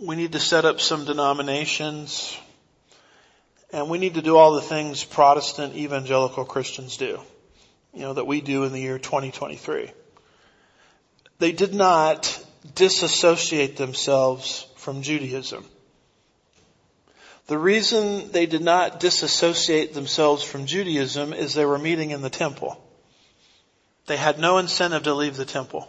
[0.00, 2.36] We need to set up some denominations.
[3.72, 7.20] And we need to do all the things Protestant evangelical Christians do.
[7.94, 9.92] You know, that we do in the year 2023.
[11.38, 12.44] They did not
[12.74, 15.64] disassociate themselves from Judaism.
[17.46, 22.30] The reason they did not disassociate themselves from Judaism is they were meeting in the
[22.30, 22.82] temple.
[24.06, 25.88] They had no incentive to leave the temple.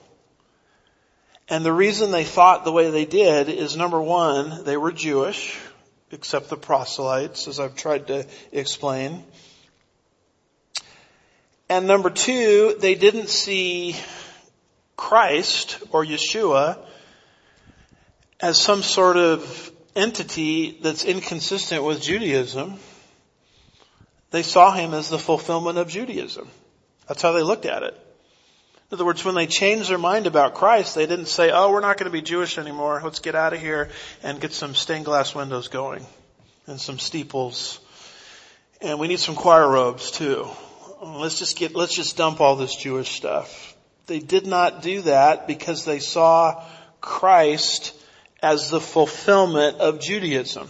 [1.50, 5.60] And the reason they thought the way they did is number one, they were Jewish,
[6.12, 9.24] except the proselytes, as I've tried to explain.
[11.68, 13.96] And number two, they didn't see
[14.96, 16.78] Christ or Yeshua
[18.44, 22.78] as some sort of entity that's inconsistent with Judaism.
[24.32, 26.50] They saw him as the fulfillment of Judaism.
[27.08, 27.94] That's how they looked at it.
[27.94, 31.80] In other words, when they changed their mind about Christ, they didn't say, oh, we're
[31.80, 33.00] not going to be Jewish anymore.
[33.02, 33.90] Let's get out of here
[34.24, 36.06] and get some stained glass windows going
[36.68, 37.80] and some steeples.
[38.82, 40.50] And we need some choir robes too.
[41.02, 43.74] Let's just get, let's just dump all this Jewish stuff.
[44.08, 46.62] They did not do that because they saw
[47.00, 47.98] Christ
[48.44, 50.70] as the fulfillment of Judaism.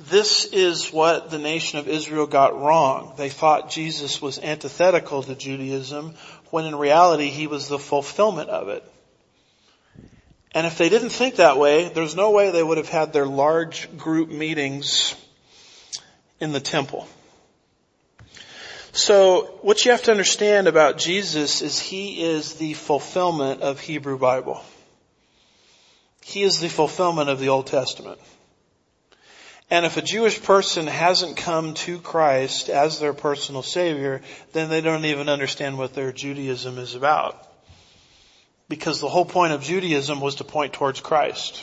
[0.00, 3.14] This is what the nation of Israel got wrong.
[3.16, 6.16] They thought Jesus was antithetical to Judaism
[6.50, 8.84] when in reality he was the fulfillment of it.
[10.52, 13.26] And if they didn't think that way, there's no way they would have had their
[13.26, 15.14] large group meetings
[16.40, 17.08] in the temple.
[18.90, 24.18] So what you have to understand about Jesus is he is the fulfillment of Hebrew
[24.18, 24.62] Bible.
[26.24, 28.18] He is the fulfillment of the Old Testament.
[29.70, 34.22] And if a Jewish person hasn't come to Christ as their personal Savior,
[34.52, 37.46] then they don't even understand what their Judaism is about.
[38.70, 41.62] Because the whole point of Judaism was to point towards Christ.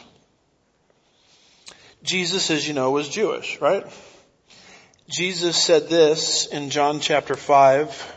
[2.04, 3.86] Jesus, as you know, was Jewish, right?
[5.10, 8.16] Jesus said this in John chapter 5,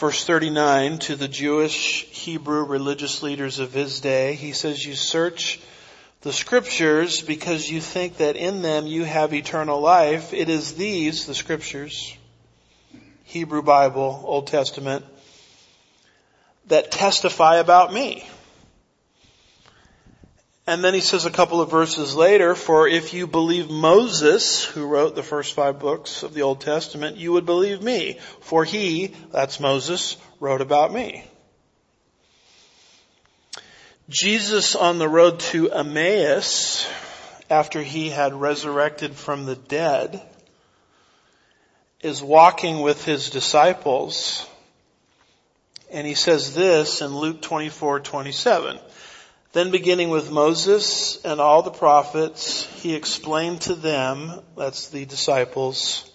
[0.00, 4.32] verse 39 to the Jewish Hebrew religious leaders of his day.
[4.32, 5.60] He says, you search
[6.22, 10.32] the scriptures because you think that in them you have eternal life.
[10.32, 12.16] It is these, the scriptures,
[13.24, 15.04] Hebrew Bible, Old Testament,
[16.68, 18.26] that testify about me.
[20.70, 24.86] And then he says a couple of verses later, for if you believe Moses, who
[24.86, 28.20] wrote the first five books of the Old Testament, you would believe me.
[28.38, 31.24] For he, that's Moses, wrote about me.
[34.08, 36.88] Jesus on the road to Emmaus,
[37.50, 40.22] after he had resurrected from the dead,
[42.00, 44.46] is walking with his disciples,
[45.90, 48.78] and he says this in Luke 24, 27.
[49.52, 56.08] Then beginning with Moses and all the prophets, he explained to them, that's the disciples,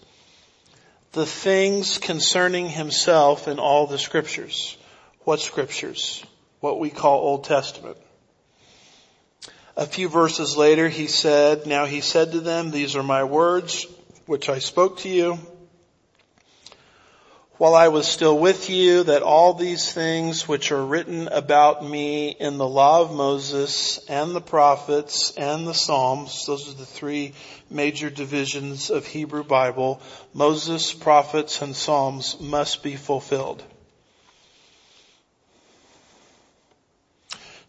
[1.11, 4.77] the things concerning himself in all the scriptures.
[5.25, 6.25] What scriptures?
[6.61, 7.97] What we call Old Testament.
[9.75, 13.85] A few verses later he said, now he said to them, these are my words
[14.25, 15.37] which I spoke to you
[17.65, 22.29] while I was still with you that all these things which are written about me
[22.29, 27.33] in the law of Moses and the prophets and the Psalms, those are the three
[27.71, 29.99] major divisions of Hebrew Bible,
[30.31, 33.63] Moses, prophets, and Psalms must be fulfilled.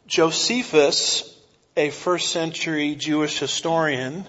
[0.07, 1.35] Josephus
[1.75, 4.29] a first century Jewish historian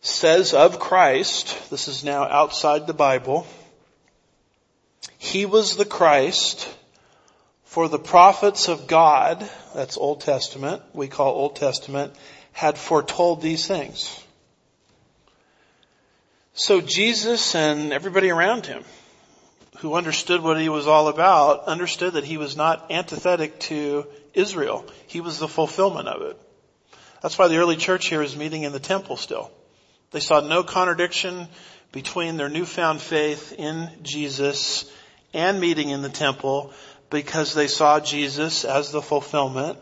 [0.00, 3.46] says of Christ, this is now outside the Bible,
[5.18, 6.68] he was the Christ
[7.64, 12.14] for the prophets of God, that's Old Testament, we call Old Testament,
[12.52, 14.24] had foretold these things.
[16.54, 18.84] So Jesus and everybody around him
[19.78, 24.84] who understood what he was all about understood that he was not antithetic to Israel.
[25.06, 26.40] He was the fulfillment of it.
[27.22, 29.50] That's why the early church here is meeting in the temple still.
[30.10, 31.48] They saw no contradiction
[31.92, 34.90] between their newfound faith in Jesus
[35.32, 36.72] and meeting in the temple
[37.10, 39.78] because they saw Jesus as the fulfillment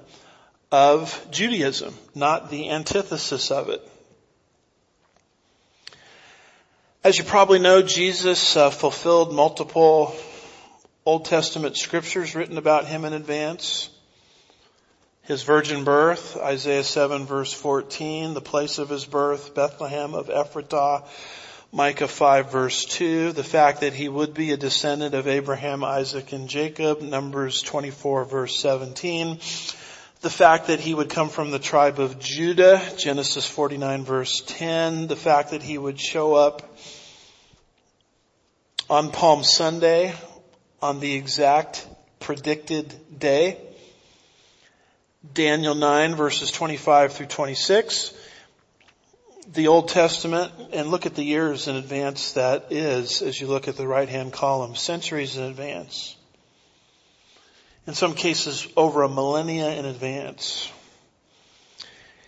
[0.71, 3.87] of Judaism, not the antithesis of it.
[7.05, 10.17] As you probably know, Jesus uh, fulfilled multiple
[11.05, 13.91] Old Testament scriptures written about him in advance.
[15.23, 21.07] His virgin birth, Isaiah 7 verse 14, the place of his birth, Bethlehem of Ephratah,
[21.73, 26.33] Micah 5 verse 2, the fact that he would be a descendant of Abraham, Isaac,
[26.33, 29.39] and Jacob, Numbers 24 verse 17,
[30.21, 35.09] the fact that he would come from the tribe of Judah, Genesis 49 verse 10,
[35.09, 36.77] the fact that he would show up
[38.89, 40.15] on Palm Sunday
[40.81, 41.87] on the exact
[42.21, 43.59] predicted day,
[45.35, 48.15] Daniel 9 verses 25 through 26,
[49.57, 53.67] the Old Testament, and look at the years in advance that is as you look
[53.67, 56.15] at the right hand column, centuries in advance.
[57.87, 60.71] In some cases over a millennia in advance.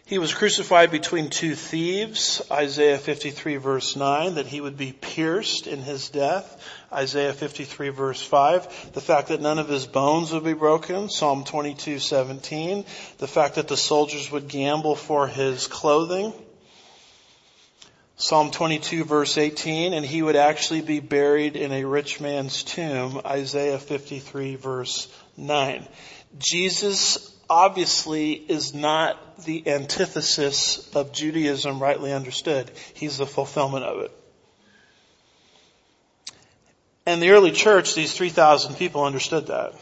[0.07, 5.66] He was crucified between two thieves, Isaiah 53 verse 9, that he would be pierced
[5.66, 10.45] in his death, Isaiah 53 verse 5, the fact that none of his bones would
[10.45, 12.87] be broken, Psalm 22 17,
[13.18, 16.33] the fact that the soldiers would gamble for his clothing,
[18.21, 23.21] Psalm 22 verse 18, and he would actually be buried in a rich man's tomb,
[23.25, 25.07] Isaiah 53 verse
[25.37, 25.87] 9.
[26.37, 32.73] Jesus obviously is not the antithesis of Judaism rightly understood.
[32.93, 34.11] He's the fulfillment of it.
[37.07, 39.75] And the early church, these 3,000 people understood that.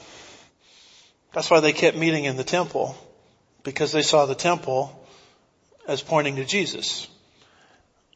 [1.33, 2.99] That's why they kept meeting in the temple,
[3.65, 5.09] because they saw the temple
[5.89, 7.09] as pointing to Jesus.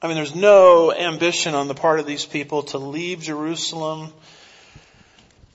[0.02, 4.12] I mean, there's no ambition on the part of these people to leave Jerusalem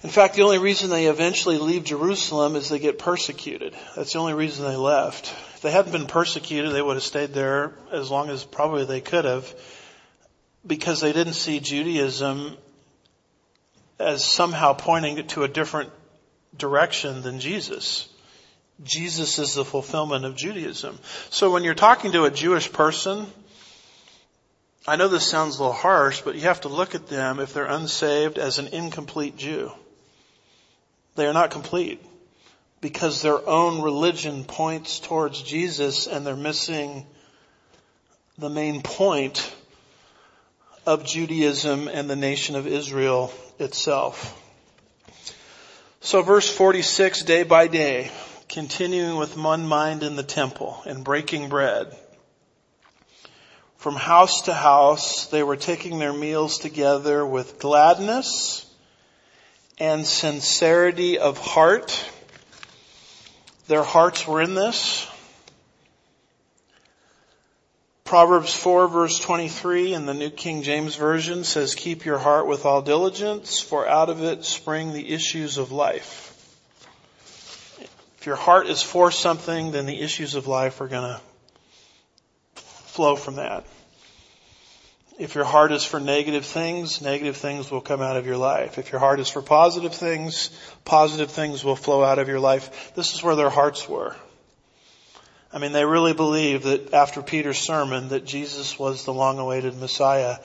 [0.06, 3.76] in fact, the only reason they eventually leave Jerusalem is they get persecuted.
[3.96, 5.34] That's the only reason they left.
[5.56, 9.02] If they hadn't been persecuted, they would have stayed there as long as probably they
[9.02, 9.52] could have
[10.64, 12.56] because they didn't see Judaism
[13.98, 15.90] as somehow pointing to a different
[16.56, 18.08] direction than Jesus.
[18.84, 21.00] Jesus is the fulfillment of Judaism.
[21.32, 23.26] So when you're talking to a Jewish person,
[24.88, 27.54] I know this sounds a little harsh, but you have to look at them if
[27.54, 29.72] they're unsaved as an incomplete Jew.
[31.16, 32.06] They are not complete
[32.82, 37.08] because their own religion points towards Jesus and they're missing
[38.38, 39.52] the main point
[40.86, 44.40] of Judaism and the nation of Israel itself.
[46.02, 48.12] So verse 46, day by day,
[48.50, 51.98] continuing with one mind in the temple and breaking bread.
[53.86, 58.66] From house to house, they were taking their meals together with gladness
[59.78, 62.10] and sincerity of heart.
[63.68, 65.08] Their hearts were in this.
[68.06, 72.66] Proverbs 4 verse 23 in the New King James Version says, keep your heart with
[72.66, 76.32] all diligence, for out of it spring the issues of life.
[78.18, 81.22] If your heart is for something, then the issues of life are gonna
[82.96, 83.66] flow from that.
[85.20, 88.78] If your heart is for negative things, negative things will come out of your life.
[88.78, 90.50] If your heart is for positive things,
[90.84, 92.94] positive things will flow out of your life.
[92.96, 94.16] This is where their hearts were.
[95.54, 99.78] I mean, they really believed that after Peter's sermon that Jesus was the long awaited
[99.78, 100.38] Messiah.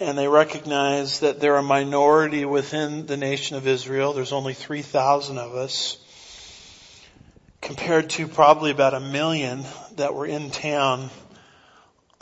[0.00, 4.12] And they recognized that they're a minority within the nation of Israel.
[4.12, 5.98] There's only 3,000 of us
[7.60, 9.64] compared to probably about a million
[9.96, 11.10] that were in town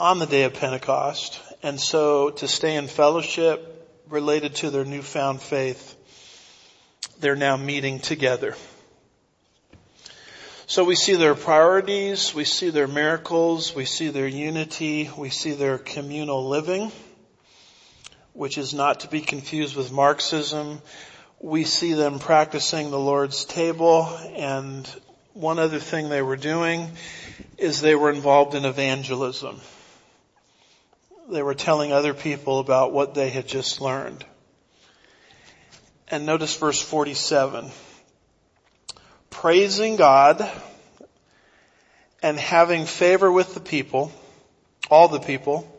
[0.03, 1.39] on the day of Pentecost.
[1.63, 5.95] And so to stay in fellowship related to their newfound faith,
[7.21, 8.53] they're now meeting together.
[10.65, 15.53] So we see their priorities, we see their miracles, we see their unity, we see
[15.53, 16.91] their communal living,
[18.33, 20.81] which is not to be confused with Marxism.
[21.39, 24.85] We see them practicing the Lord's table and
[25.33, 26.91] one other thing they were doing
[27.57, 29.61] is they were involved in evangelism.
[31.29, 34.25] They were telling other people about what they had just learned.
[36.09, 37.71] And notice verse 47.
[39.29, 40.49] Praising God
[42.21, 44.11] and having favor with the people,
[44.91, 45.69] all the people,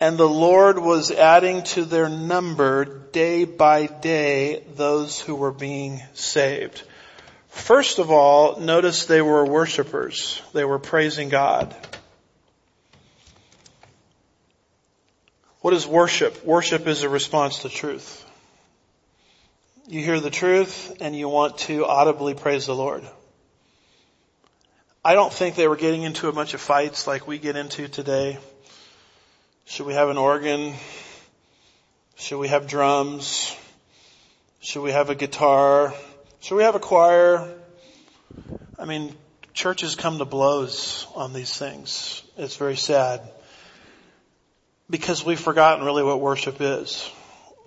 [0.00, 6.00] and the Lord was adding to their number day by day those who were being
[6.14, 6.82] saved.
[7.48, 10.40] First of all, notice they were worshipers.
[10.52, 11.74] They were praising God.
[15.60, 16.44] What is worship?
[16.44, 18.24] Worship is a response to truth.
[19.88, 23.02] You hear the truth and you want to audibly praise the Lord.
[25.04, 27.88] I don't think they were getting into a bunch of fights like we get into
[27.88, 28.38] today.
[29.64, 30.74] Should we have an organ?
[32.16, 33.56] Should we have drums?
[34.60, 35.92] Should we have a guitar?
[36.40, 37.52] Should we have a choir?
[38.78, 39.12] I mean,
[39.54, 42.22] churches come to blows on these things.
[42.36, 43.22] It's very sad.
[44.90, 47.10] Because we've forgotten really what worship is.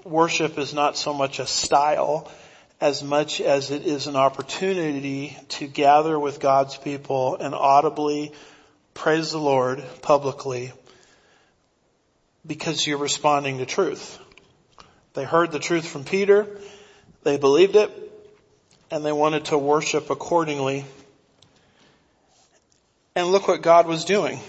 [0.03, 2.32] Worship is not so much a style
[2.80, 8.34] as much as it is an opportunity to gather with God's people and audibly
[8.95, 10.74] praise the Lord publicly
[12.45, 14.17] because you're responding to truth.
[15.13, 16.47] They heard the truth from Peter,
[17.24, 17.91] they believed it,
[18.89, 20.86] and they wanted to worship accordingly.
[23.15, 24.39] And look what God was doing.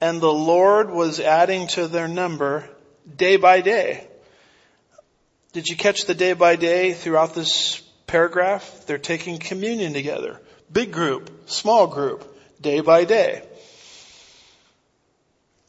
[0.00, 2.68] And the Lord was adding to their number
[3.16, 4.06] day by day.
[5.52, 8.86] Did you catch the day by day throughout this paragraph?
[8.86, 10.40] They're taking communion together.
[10.72, 12.24] Big group, small group,
[12.60, 13.42] day by day.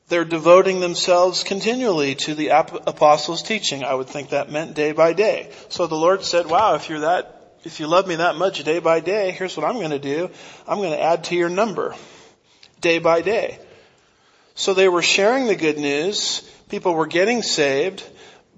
[0.07, 3.83] They're devoting themselves continually to the apostles' teaching.
[3.83, 5.51] I would think that meant day by day.
[5.69, 8.79] So the Lord said, wow, if you're that, if you love me that much day
[8.79, 10.29] by day, here's what I'm going to do.
[10.67, 11.95] I'm going to add to your number
[12.81, 13.57] day by day.
[14.61, 16.47] So they were sharing the good news.
[16.69, 18.07] People were getting saved.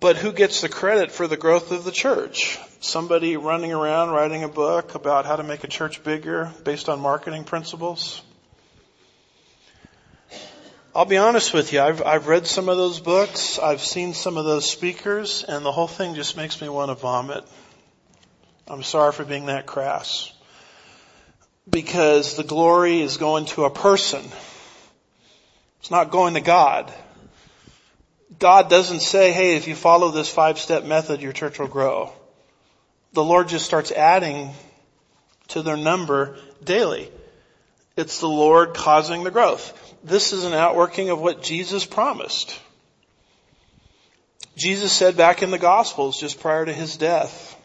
[0.02, 2.60] But who gets the credit for the growth of the church?
[2.82, 7.00] Somebody running around writing a book about how to make a church bigger based on
[7.00, 8.22] marketing principles?
[10.94, 11.80] I'll be honest with you.
[11.80, 13.58] I've, I've read some of those books.
[13.58, 16.96] I've seen some of those speakers and the whole thing just makes me want to
[16.96, 17.46] vomit.
[18.68, 20.34] I'm sorry for being that crass.
[21.70, 24.26] Because the glory is going to a person.
[25.84, 26.92] It's not going to God.
[28.40, 32.12] God doesn't say, hey, if you follow this five step method, your church will grow.
[33.14, 34.50] The Lord just starts adding
[35.50, 37.12] to their number daily.
[37.96, 42.60] It's the Lord causing the growth this is an outworking of what Jesus promised.
[44.56, 47.58] Jesus said back in the Gospels just prior to his death,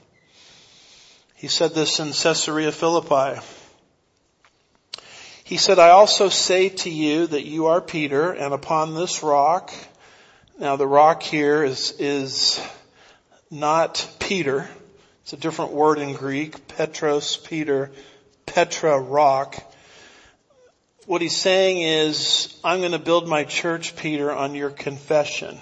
[1.34, 3.40] he said this in Caesarea Philippi.
[5.48, 9.72] He said, I also say to you that you are Peter and upon this rock,
[10.58, 12.60] now the rock here is, is
[13.50, 14.68] not Peter.
[15.22, 16.68] It's a different word in Greek.
[16.68, 17.90] Petros, Peter,
[18.44, 19.56] Petra, rock.
[21.06, 25.56] What he's saying is, I'm going to build my church, Peter, on your confession.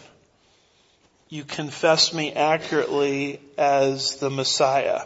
[1.28, 5.02] You confess me accurately as the Messiah.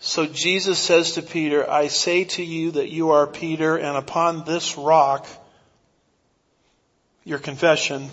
[0.00, 4.44] So Jesus says to Peter, I say to you that you are Peter and upon
[4.44, 5.26] this rock,
[7.24, 8.08] your confession,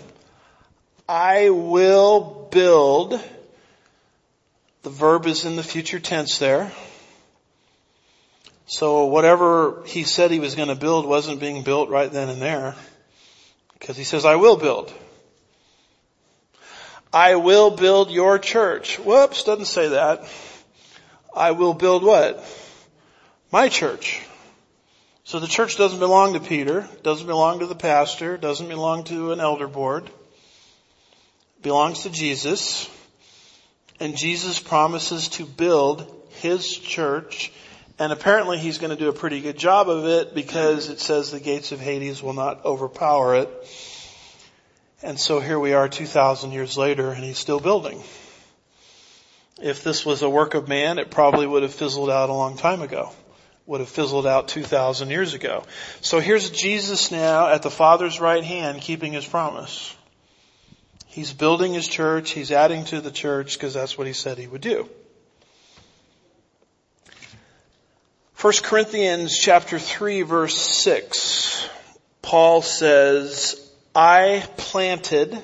[1.08, 3.18] I will build,
[4.82, 6.70] the verb is in the future tense there,
[8.66, 12.40] so whatever he said he was going to build wasn't being built right then and
[12.40, 12.74] there.
[13.72, 14.92] Because he says, I will build.
[17.10, 18.98] I will build your church.
[18.98, 20.28] Whoops, doesn't say that.
[21.38, 22.44] I will build what?
[23.52, 24.20] My church.
[25.24, 29.32] So the church doesn't belong to Peter, doesn't belong to the pastor, doesn't belong to
[29.32, 30.10] an elder board.
[31.62, 32.90] Belongs to Jesus.
[34.00, 36.06] And Jesus promises to build
[36.40, 37.52] his church
[37.98, 41.32] and apparently he's going to do a pretty good job of it because it says
[41.32, 43.48] the gates of Hades will not overpower it.
[45.02, 48.02] And so here we are 2,000 years later and he's still building.
[49.60, 52.56] If this was a work of man, it probably would have fizzled out a long
[52.56, 53.10] time ago.
[53.66, 55.64] Would have fizzled out 2,000 years ago.
[56.00, 59.94] So here's Jesus now at the Father's right hand keeping his promise.
[61.06, 62.30] He's building his church.
[62.30, 64.88] He's adding to the church because that's what he said he would do.
[68.40, 71.68] 1 Corinthians chapter 3 verse 6,
[72.22, 73.60] Paul says,
[73.96, 75.36] I planted,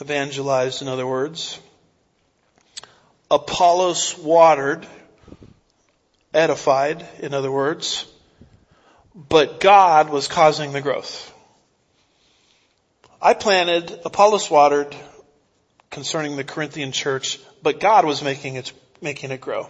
[0.00, 1.60] evangelized in other words,
[3.30, 4.86] Apollos watered,
[6.32, 8.06] edified, in other words,
[9.14, 11.34] but God was causing the growth.
[13.20, 14.96] I planted, Apollos watered
[15.90, 18.72] concerning the Corinthian church, but God was making it,
[19.02, 19.68] making it grow.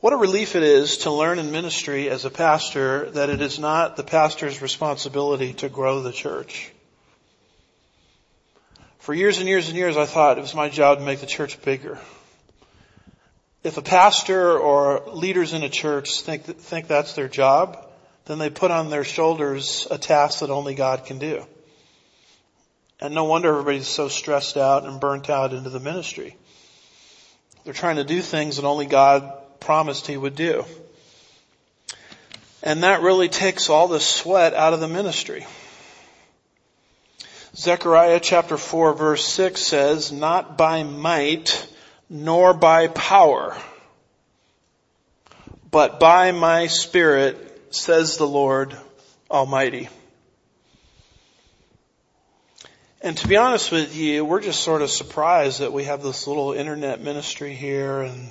[0.00, 3.58] What a relief it is to learn in ministry as a pastor that it is
[3.58, 6.73] not the pastor's responsibility to grow the church.
[9.04, 11.26] For years and years and years I thought it was my job to make the
[11.26, 11.98] church bigger.
[13.62, 17.86] If a pastor or leaders in a church think, think that's their job,
[18.24, 21.44] then they put on their shoulders a task that only God can do.
[22.98, 26.38] And no wonder everybody's so stressed out and burnt out into the ministry.
[27.64, 29.30] They're trying to do things that only God
[29.60, 30.64] promised he would do.
[32.62, 35.46] And that really takes all the sweat out of the ministry.
[37.56, 41.68] Zechariah chapter 4 verse 6 says, not by might
[42.10, 43.56] nor by power,
[45.70, 47.36] but by my spirit,
[47.70, 48.76] says the Lord
[49.30, 49.88] Almighty.
[53.00, 56.26] And to be honest with you, we're just sort of surprised that we have this
[56.26, 58.30] little internet ministry here and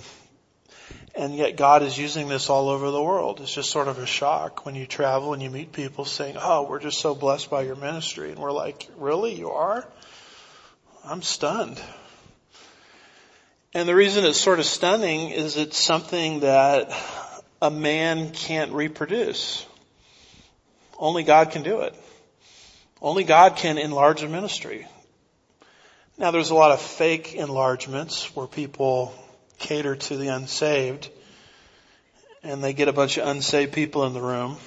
[1.16, 3.40] and yet God is using this all over the world.
[3.40, 6.64] It's just sort of a shock when you travel and you meet people saying, oh,
[6.64, 8.32] we're just so blessed by your ministry.
[8.32, 9.36] And we're like, really?
[9.36, 9.88] You are?
[11.06, 11.80] I'm stunned.
[13.76, 16.92] And the reason it's sort of stunning is it's something that
[17.62, 19.66] a man can't reproduce.
[20.98, 21.96] Only God can do it.
[23.02, 24.88] Only God can enlarge a ministry.
[26.18, 29.14] Now there's a lot of fake enlargements where people
[29.60, 31.10] cater to the unsaved.
[32.44, 34.58] And they get a bunch of unsaved people in the room.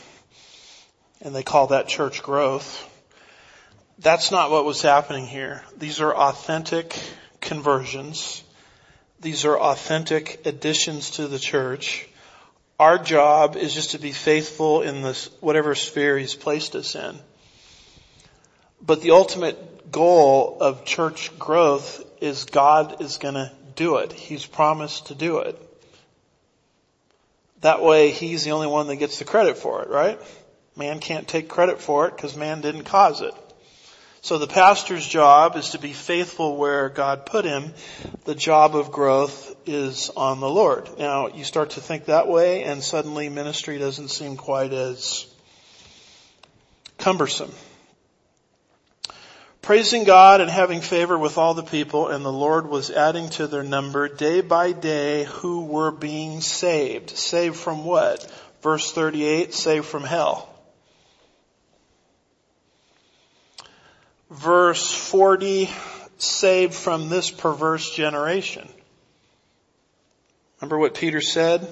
[1.20, 2.92] And they call that church growth.
[3.98, 5.62] That's not what was happening here.
[5.76, 6.98] These are authentic
[7.40, 8.42] conversions.
[9.20, 12.06] These are authentic additions to the church.
[12.78, 17.18] Our job is just to be faithful in this, whatever sphere He's placed us in.
[18.82, 24.12] But the ultimate goal of church growth is God is gonna do it.
[24.12, 25.60] He's promised to do it.
[27.60, 30.20] That way he's the only one that gets the credit for it, right?
[30.76, 33.34] Man can't take credit for it because man didn't cause it.
[34.20, 37.72] So the pastor's job is to be faithful where God put him.
[38.24, 40.88] The job of growth is on the Lord.
[40.98, 45.26] Now you start to think that way and suddenly ministry doesn't seem quite as
[46.98, 47.52] cumbersome
[49.66, 53.48] praising God and having favor with all the people, and the Lord was adding to
[53.48, 57.10] their number day by day who were being saved.
[57.10, 58.32] Saved from what?
[58.62, 60.48] Verse 38, saved from hell.
[64.30, 65.68] Verse 40,
[66.16, 68.68] saved from this perverse generation.
[70.60, 71.66] Remember what Peter said?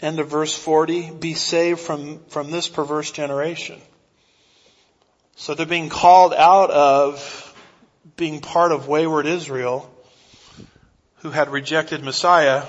[0.00, 3.82] End of verse 40, be saved from, from this perverse generation.
[5.36, 7.54] So they're being called out of
[8.16, 9.88] being part of wayward Israel
[11.16, 12.64] who had rejected Messiah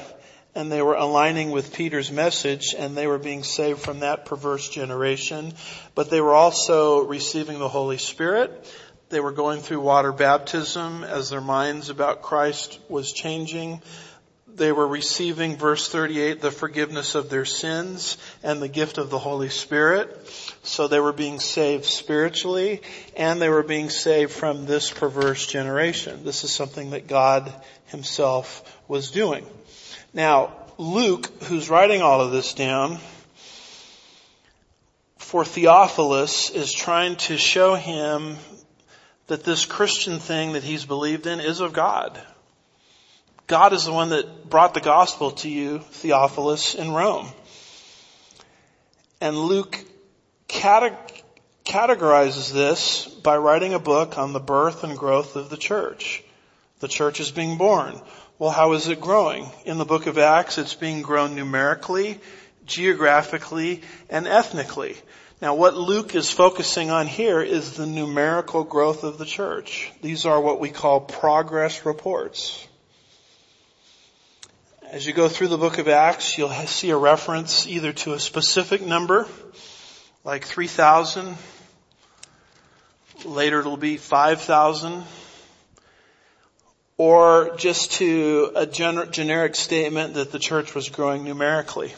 [0.56, 4.70] and they were aligning with Peter's message and they were being saved from that perverse
[4.70, 5.54] generation.
[5.96, 8.72] But they were also receiving the Holy Spirit.
[9.10, 13.82] They were going through water baptism as their minds about Christ was changing.
[14.56, 19.18] They were receiving, verse 38, the forgiveness of their sins and the gift of the
[19.18, 20.28] Holy Spirit.
[20.62, 22.82] So they were being saved spiritually
[23.18, 26.24] and they were being saved from this perverse generation.
[26.24, 27.52] This is something that God
[27.88, 29.46] himself was doing.
[30.14, 33.00] Now, Luke, who's writing all of this down,
[35.18, 38.38] for Theophilus is trying to show him
[39.28, 42.22] that this Christian thing that he's believed in is of God.
[43.48, 47.28] God is the one that brought the gospel to you, Theophilus, in Rome.
[49.20, 49.78] And Luke
[50.48, 56.24] categorizes this by writing a book on the birth and growth of the church.
[56.80, 58.00] The church is being born.
[58.40, 59.50] Well, how is it growing?
[59.66, 62.20] In the book of Acts, it's being grown numerically,
[62.66, 64.96] geographically, and ethnically.
[65.42, 69.92] Now what Luke is focusing on here is the numerical growth of the church.
[70.02, 72.66] These are what we call progress reports.
[74.94, 78.20] As you go through the book of Acts, you'll see a reference either to a
[78.20, 79.28] specific number
[80.24, 81.36] like 3,000.
[83.26, 85.04] Later it'll be 5,000.
[86.98, 91.92] Or just to a gener- generic statement that the church was growing numerically.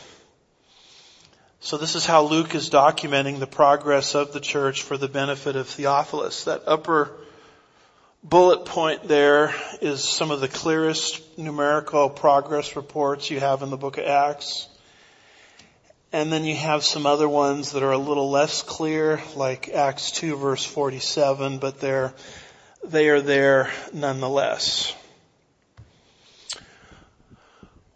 [1.59, 5.57] So this is how Luke is documenting the progress of the church for the benefit
[5.57, 6.45] of Theophilus.
[6.45, 7.11] That upper
[8.27, 13.77] bullet point there is some of the clearest numerical progress reports you have in the
[13.77, 14.67] book of Acts.
[16.11, 20.09] And then you have some other ones that are a little less clear, like Acts
[20.11, 22.13] 2 verse 47, but they're,
[22.83, 24.95] they are there nonetheless.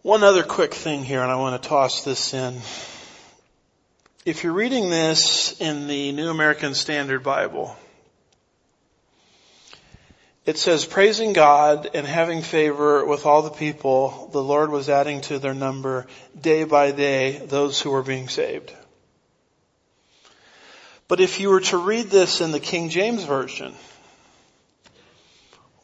[0.02, 2.54] One other quick thing here, and I want to toss this in.
[4.24, 7.76] If you're reading this in the New American Standard Bible,
[10.46, 15.20] it says, praising God and having favor with all the people, the Lord was adding
[15.22, 16.06] to their number
[16.40, 18.72] day by day those who were being saved.
[21.08, 23.74] But if you were to read this in the King James Version,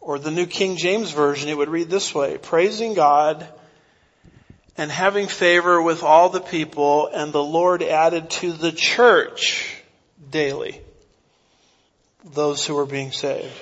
[0.00, 3.46] or the New King James Version, it would read this way, praising God
[4.78, 9.74] and having favor with all the people, and the Lord added to the church
[10.30, 10.80] daily
[12.24, 13.52] those who were being saved.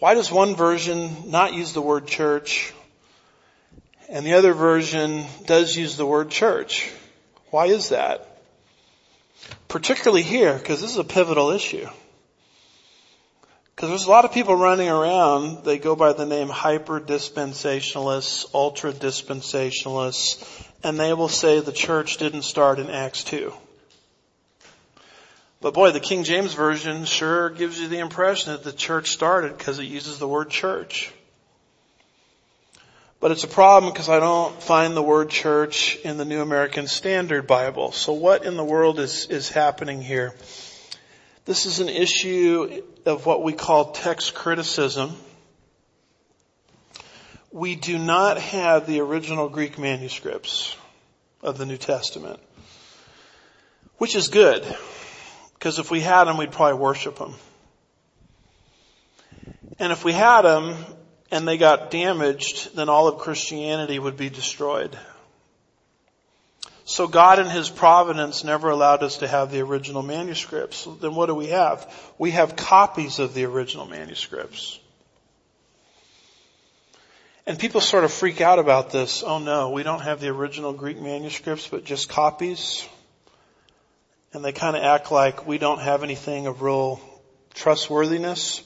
[0.00, 2.72] Why does one version not use the word church
[4.08, 6.90] and the other version does use the word church?
[7.50, 8.26] Why is that?
[9.68, 11.86] Particularly here, because this is a pivotal issue.
[13.76, 18.46] Because there's a lot of people running around, they go by the name hyper dispensationalists,
[18.54, 23.52] ultra dispensationalists, and they will say the church didn't start in Acts 2.
[25.60, 29.56] But boy, the King James Version sure gives you the impression that the church started
[29.56, 31.12] because it uses the word church.
[33.20, 36.86] But it's a problem because I don't find the word church in the New American
[36.86, 37.92] Standard Bible.
[37.92, 40.34] So what in the world is, is happening here?
[41.44, 45.12] This is an issue of what we call text criticism.
[47.52, 50.74] We do not have the original Greek manuscripts
[51.42, 52.40] of the New Testament,
[53.98, 54.64] which is good.
[55.60, 57.34] Because if we had them, we'd probably worship them.
[59.78, 60.74] And if we had them
[61.30, 64.98] and they got damaged, then all of Christianity would be destroyed.
[66.86, 70.88] So God in His providence never allowed us to have the original manuscripts.
[70.98, 71.94] Then what do we have?
[72.16, 74.80] We have copies of the original manuscripts.
[77.44, 79.22] And people sort of freak out about this.
[79.22, 82.88] Oh no, we don't have the original Greek manuscripts, but just copies
[84.32, 87.00] and they kind of act like we don't have anything of real
[87.54, 88.62] trustworthiness.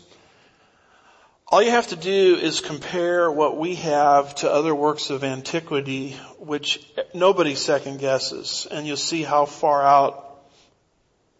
[1.48, 6.12] All you have to do is compare what we have to other works of antiquity,
[6.38, 6.84] which
[7.14, 10.42] nobody second guesses, and you'll see how far out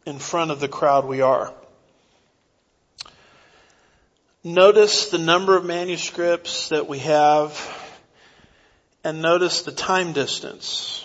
[0.07, 1.53] in front of the crowd we are.
[4.43, 7.59] Notice the number of manuscripts that we have,
[9.03, 11.03] and notice the time distance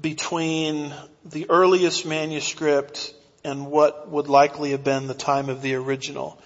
[0.00, 0.94] between
[1.24, 6.40] the earliest manuscript and what would likely have been the time of the original.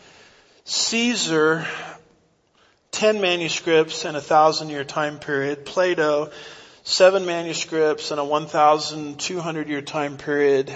[0.64, 1.66] Caesar,
[2.92, 5.64] 10 manuscripts and a thousand year time period.
[5.64, 6.30] Plato,
[6.84, 10.74] seven manuscripts and a 1,200 year time period.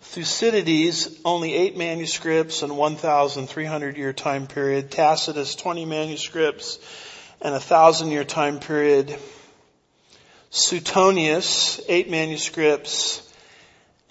[0.00, 4.90] Thucydides, only eight manuscripts and 1,300 year time period.
[4.90, 6.78] Tacitus, 20 manuscripts
[7.40, 9.16] and a thousand year time period.
[10.54, 13.26] Suetonius, eight manuscripts,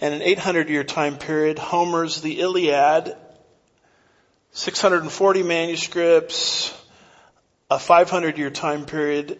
[0.00, 1.60] and an 800 year time period.
[1.60, 3.16] Homer's The Iliad,
[4.50, 6.76] 640 manuscripts,
[7.70, 9.38] a 500 year time period.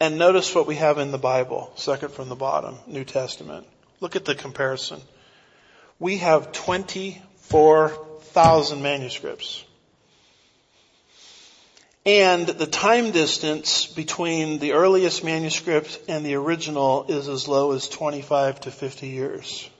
[0.00, 3.66] And notice what we have in the Bible, second from the bottom, New Testament.
[4.00, 5.00] Look at the comparison.
[5.98, 9.63] We have 24,000 manuscripts.
[12.06, 17.88] And the time distance between the earliest manuscript and the original is as low as
[17.88, 19.70] 25 to 50 years.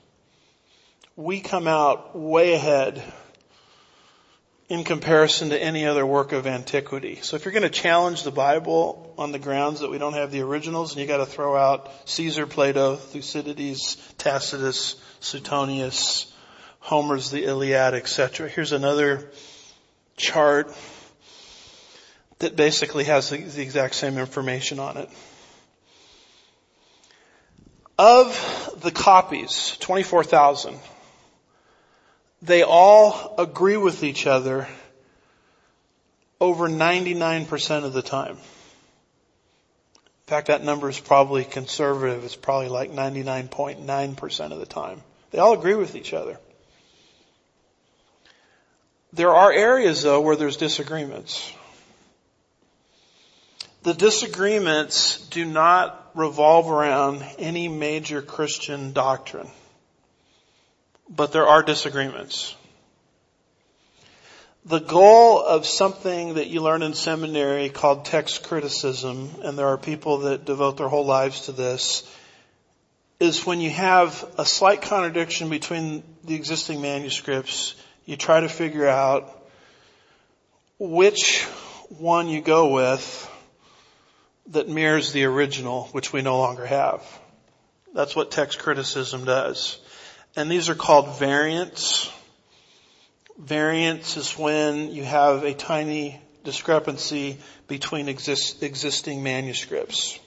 [1.16, 3.02] We come out way ahead
[4.70, 7.18] in comparison to any other work of antiquity.
[7.20, 10.30] So if you're going to challenge the Bible on the grounds that we don't have
[10.30, 16.32] the originals and you got to throw out Caesar, Plato, Thucydides, Tacitus, Suetonius,
[16.80, 18.48] Homer's The Iliad, etc.
[18.48, 19.30] Here's another
[20.16, 20.74] chart
[22.38, 25.08] that basically has the, the exact same information on it.
[27.98, 30.78] Of the copies, 24,000,
[32.42, 34.66] they all agree with each other
[36.40, 38.36] over 99% of the time.
[38.36, 42.24] In fact, that number is probably conservative.
[42.24, 45.02] It's probably like 99.9% of the time.
[45.30, 46.38] They all agree with each other.
[49.12, 51.52] There are areas though where there's disagreements.
[53.84, 59.48] The disagreements do not revolve around any major Christian doctrine.
[61.08, 62.56] But there are disagreements.
[64.64, 69.76] the goal of something that you learn in seminary called text criticism, and there are
[69.76, 72.10] people that devote their whole lives to this,
[73.20, 77.74] is when you have a slight contradiction between the existing manuscripts,
[78.06, 79.30] you try to figure out
[80.78, 81.42] which
[81.98, 83.30] one you go with
[84.48, 87.02] that mirrors the original, which we no longer have.
[87.94, 89.78] That's what text criticism does.
[90.36, 92.10] And these are called variants.
[93.38, 97.38] Variance is when you have a tiny discrepancy
[97.68, 100.18] between exist, existing manuscripts.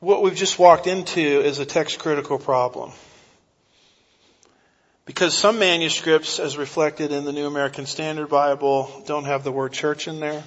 [0.00, 2.92] What we've just walked into is a text critical problem.
[5.06, 9.74] Because some manuscripts, as reflected in the New American Standard Bible, don't have the word
[9.74, 10.42] church in there.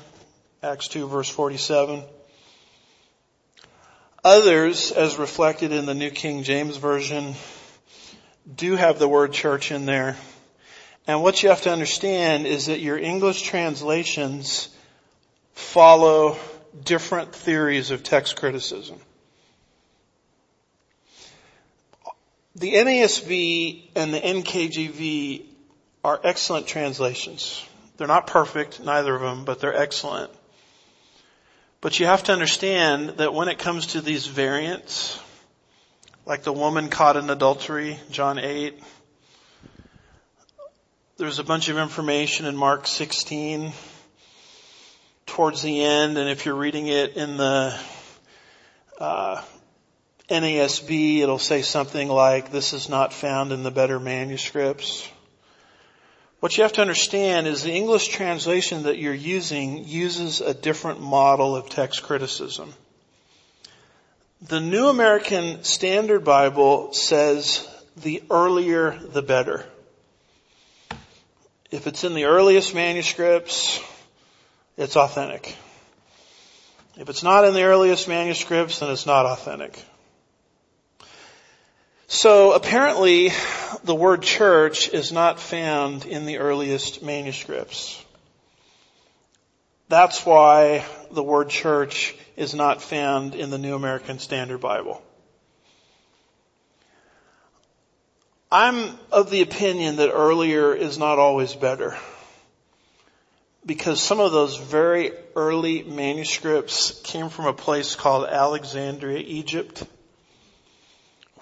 [0.63, 2.03] Acts 2 verse 47.
[4.23, 7.35] Others, as reflected in the New King James Version,
[8.53, 10.17] do have the word church in there.
[11.05, 14.69] And what you have to understand is that your English translations
[15.53, 16.35] follow
[16.83, 18.99] different theories of text criticism.
[22.57, 25.45] The NASB and the NKJV
[26.03, 27.63] are excellent translations.
[27.97, 30.31] They're not perfect, neither of them, but they're excellent.
[31.81, 35.19] But you have to understand that when it comes to these variants,
[36.25, 38.81] like the woman caught in adultery, John 8,
[41.17, 43.71] there's a bunch of information in Mark 16
[45.27, 47.79] towards the end, and if you're reading it in the
[48.97, 49.43] uh,
[50.29, 55.07] NASB, it'll say something like, this is not found in the better manuscripts.
[56.39, 61.01] What you have to understand is the English translation that you're using uses a different
[61.01, 62.73] model of text criticism.
[64.41, 69.65] The New American Standard Bible says the earlier the better.
[71.71, 73.81] If it's in the earliest manuscripts,
[74.77, 75.55] it's authentic.
[76.97, 79.83] If it's not in the earliest manuscripts, then it's not authentic.
[82.09, 83.33] So apparently
[83.83, 88.01] the word church is not found in the earliest manuscripts.
[89.89, 95.01] That's why the word church is not found in the New American Standard Bible.
[98.49, 101.97] I'm of the opinion that earlier is not always better.
[103.65, 109.83] Because some of those very early manuscripts came from a place called Alexandria, Egypt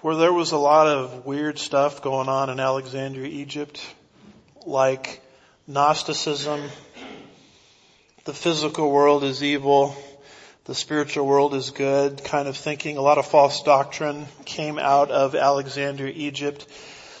[0.02, 3.80] where there was a lot of weird stuff going on in Alexandria, Egypt,
[4.66, 5.22] like
[5.66, 6.62] Gnosticism,
[8.24, 9.96] the physical world is evil,
[10.64, 12.96] the spiritual world is good kind of thinking.
[12.96, 16.66] A lot of false doctrine came out of Alexandria, Egypt.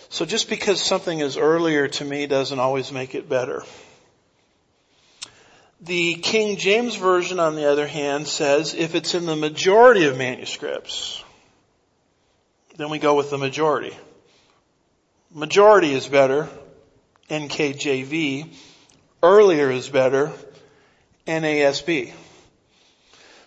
[0.08, 3.62] So just because something is earlier to me doesn't always make it better.
[5.80, 10.16] The King James Version, on the other hand, says if it's in the majority of
[10.16, 11.22] manuscripts,
[12.76, 13.96] then we go with the majority.
[15.32, 16.48] Majority is better,
[17.30, 18.54] NKJV.
[19.22, 20.32] Earlier is better,
[21.26, 22.12] NASB.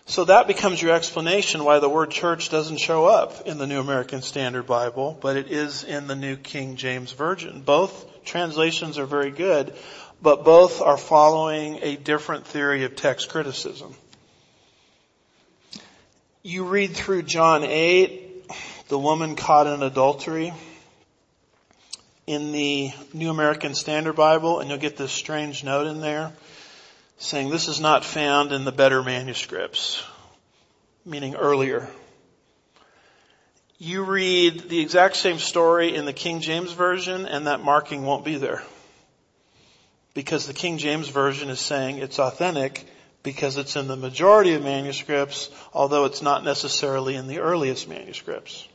[0.06, 3.78] So that becomes your explanation why the word church doesn't show up in the New
[3.78, 7.60] American Standard Bible, but it is in the New King James Version.
[7.60, 9.72] Both translations are very good,
[10.20, 13.94] but both are following a different theory of text criticism.
[16.42, 18.29] You read through John 8,
[18.90, 20.52] the woman caught in adultery
[22.26, 26.32] in the New American Standard Bible, and you'll get this strange note in there
[27.18, 30.02] saying this is not found in the better manuscripts,
[31.06, 31.88] meaning earlier.
[33.78, 38.24] You read the exact same story in the King James Version and that marking won't
[38.24, 38.62] be there.
[40.14, 42.88] Because the King James Version is saying it's authentic
[43.22, 48.66] because it's in the majority of manuscripts, although it's not necessarily in the earliest manuscripts.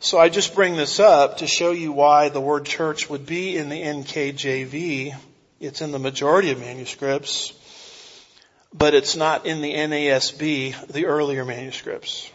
[0.00, 3.56] So I just bring this up to show you why the word church would be
[3.56, 5.14] in the NKJV.
[5.58, 7.52] It's in the majority of manuscripts,
[8.72, 12.30] but it's not in the NASB, the earlier manuscripts.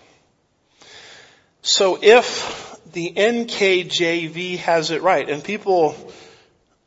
[1.61, 5.95] So if the NKJV has it right, and people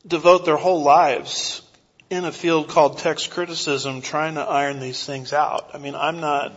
[0.06, 1.62] devote their whole lives
[2.10, 5.70] in a field called text criticism trying to iron these things out.
[5.72, 6.52] I mean, I'm not,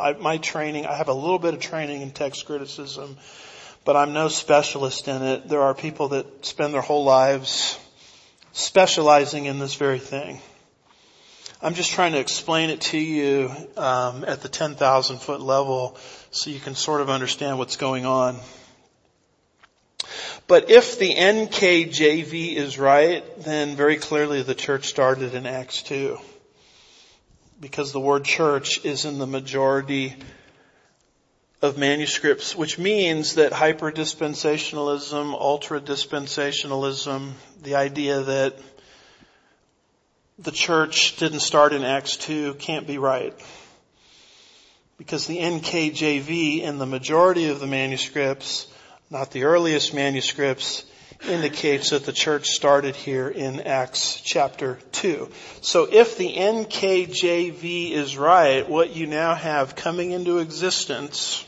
[0.00, 3.16] I, my training, I have a little bit of training in text criticism
[3.84, 5.48] but I'm no specialist in it.
[5.48, 7.78] There are people that spend their whole lives
[8.52, 10.40] specializing in this very thing.
[11.60, 15.96] I'm just trying to explain it to you um, at the 10,000 foot level
[16.32, 18.36] so you can sort of understand what's going on.
[20.48, 26.18] But if the NKJV is right, then very clearly the church started in Acts 2.
[27.60, 30.16] Because the word church is in the majority
[31.62, 37.30] of manuscripts, which means that hyper-dispensationalism, ultra-dispensationalism,
[37.62, 38.58] the idea that
[40.40, 43.32] the church didn't start in Acts 2 can't be right.
[44.98, 48.66] Because the NKJV in the majority of the manuscripts,
[49.08, 50.84] not the earliest manuscripts,
[51.28, 55.30] indicates that the church started here in Acts chapter 2.
[55.60, 61.44] So if the NKJV is right, what you now have coming into existence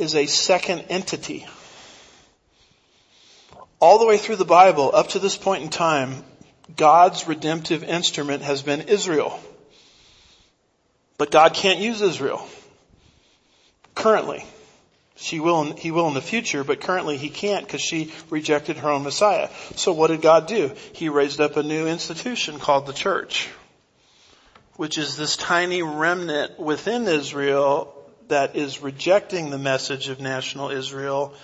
[0.00, 1.46] is a second entity.
[3.78, 6.24] All the way through the Bible, up to this point in time,
[6.76, 9.38] God's redemptive instrument has been Israel.
[11.18, 12.46] But God can't use Israel.
[13.94, 14.44] Currently.
[15.16, 18.88] She will, he will in the future, but currently he can't because she rejected her
[18.88, 19.50] own Messiah.
[19.76, 20.72] So what did God do?
[20.94, 23.48] He raised up a new institution called the church,
[24.76, 27.99] which is this tiny remnant within Israel
[28.30, 31.34] that is rejecting the message of national Israel,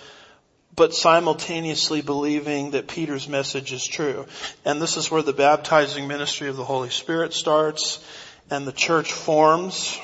[0.75, 4.25] but simultaneously believing that Peter's message is true.
[4.65, 8.03] And this is where the baptizing ministry of the Holy Spirit starts
[8.49, 9.99] and the church forms.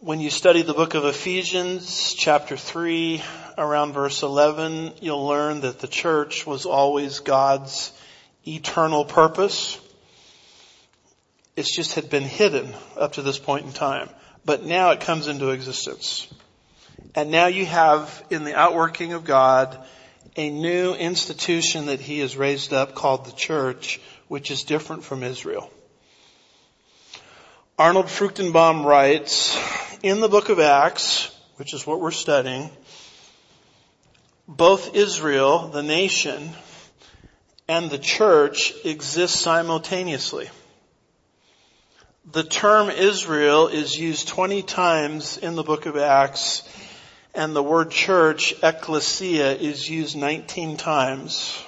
[0.00, 3.22] When you study the book of Ephesians, chapter 3,
[3.56, 7.92] around verse 11, you'll learn that the church was always God's
[8.46, 9.78] eternal purpose.
[11.54, 14.08] It just had been hidden up to this point in time
[14.44, 16.28] but now it comes into existence.
[17.14, 19.78] And now you have in the outworking of God
[20.36, 25.22] a new institution that he has raised up called the church, which is different from
[25.22, 25.70] Israel.
[27.78, 29.58] Arnold Fruchtenbaum writes,
[30.02, 32.70] in the book of Acts, which is what we're studying,
[34.48, 36.50] both Israel, the nation,
[37.68, 40.50] and the church exist simultaneously.
[42.30, 46.62] The term Israel is used 20 times in the book of Acts
[47.34, 51.60] and the word church, ecclesia, is used 19 times.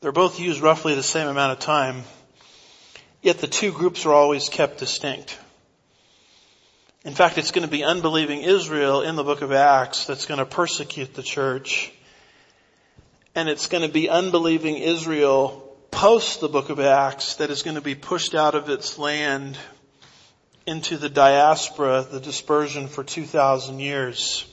[0.00, 2.02] They're both used roughly the same amount of time,
[3.22, 5.38] yet the two groups are always kept distinct.
[7.04, 10.38] In fact, it's going to be unbelieving Israel in the book of Acts that's going
[10.38, 11.92] to persecute the church.
[13.36, 15.61] And it's going to be unbelieving Israel
[15.92, 19.56] post the book of Acts that is going to be pushed out of its land
[20.66, 24.44] into the diaspora, the dispersion for 2,000 years.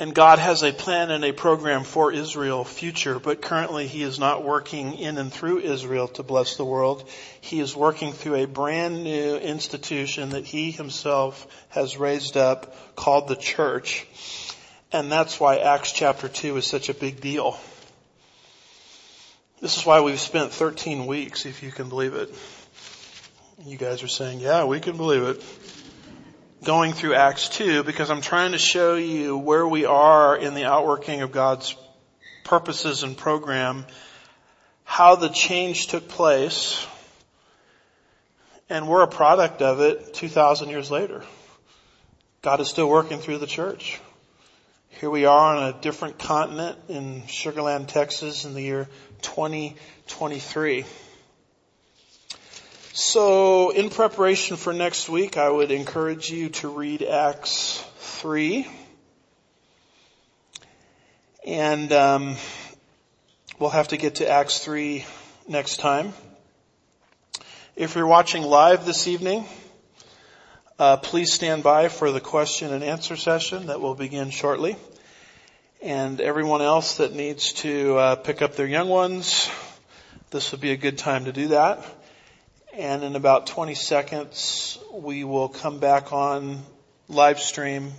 [0.00, 4.18] And God has a plan and a program for Israel future, but currently He is
[4.18, 7.06] not working in and through Israel to bless the world.
[7.42, 13.28] He is working through a brand new institution that He Himself has raised up called
[13.28, 14.06] the church.
[14.90, 17.60] And that's why Acts chapter 2 is such a big deal.
[19.60, 22.34] This is why we've spent 13 weeks, if you can believe it.
[23.62, 25.44] You guys are saying, yeah, we can believe it.
[26.64, 30.64] Going through Acts 2 because I'm trying to show you where we are in the
[30.64, 31.76] outworking of God's
[32.42, 33.84] purposes and program,
[34.84, 36.86] how the change took place,
[38.70, 41.22] and we're a product of it 2,000 years later.
[42.40, 44.00] God is still working through the church.
[44.88, 48.88] Here we are on a different continent in Sugarland, Texas in the year
[49.22, 50.84] 2023.
[52.92, 58.66] So in preparation for next week, I would encourage you to read Acts 3.
[61.46, 62.36] And um,
[63.58, 65.04] we'll have to get to Acts 3
[65.48, 66.12] next time.
[67.76, 69.46] If you're watching live this evening,
[70.78, 74.76] uh, please stand by for the question and answer session that will begin shortly.
[75.82, 79.50] And everyone else that needs to uh, pick up their young ones,
[80.30, 81.82] this would be a good time to do that.
[82.74, 86.62] And in about 20 seconds, we will come back on
[87.08, 87.92] live stream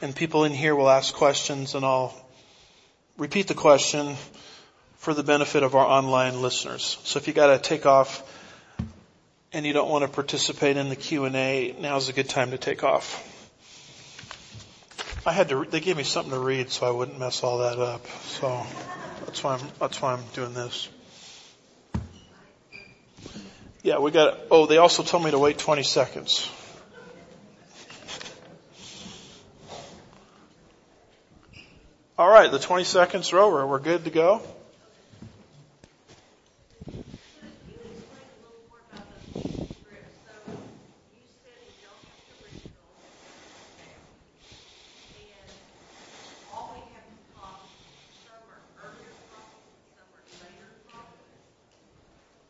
[0.00, 2.14] and people in here will ask questions and I'll
[3.16, 4.14] repeat the question
[4.98, 6.98] for the benefit of our online listeners.
[7.04, 8.22] So if you gotta take off
[9.52, 12.84] and you don't want to participate in the Q&A, now's a good time to take
[12.84, 13.37] off.
[15.28, 17.78] I had to, they gave me something to read so I wouldn't mess all that
[17.78, 18.06] up.
[18.22, 18.64] So
[19.26, 20.88] that's why I'm, that's why I'm doing this.
[23.82, 26.50] Yeah, we got, oh, they also told me to wait 20 seconds.
[32.16, 33.66] All right, the 20 seconds are over.
[33.66, 34.40] We're good to go.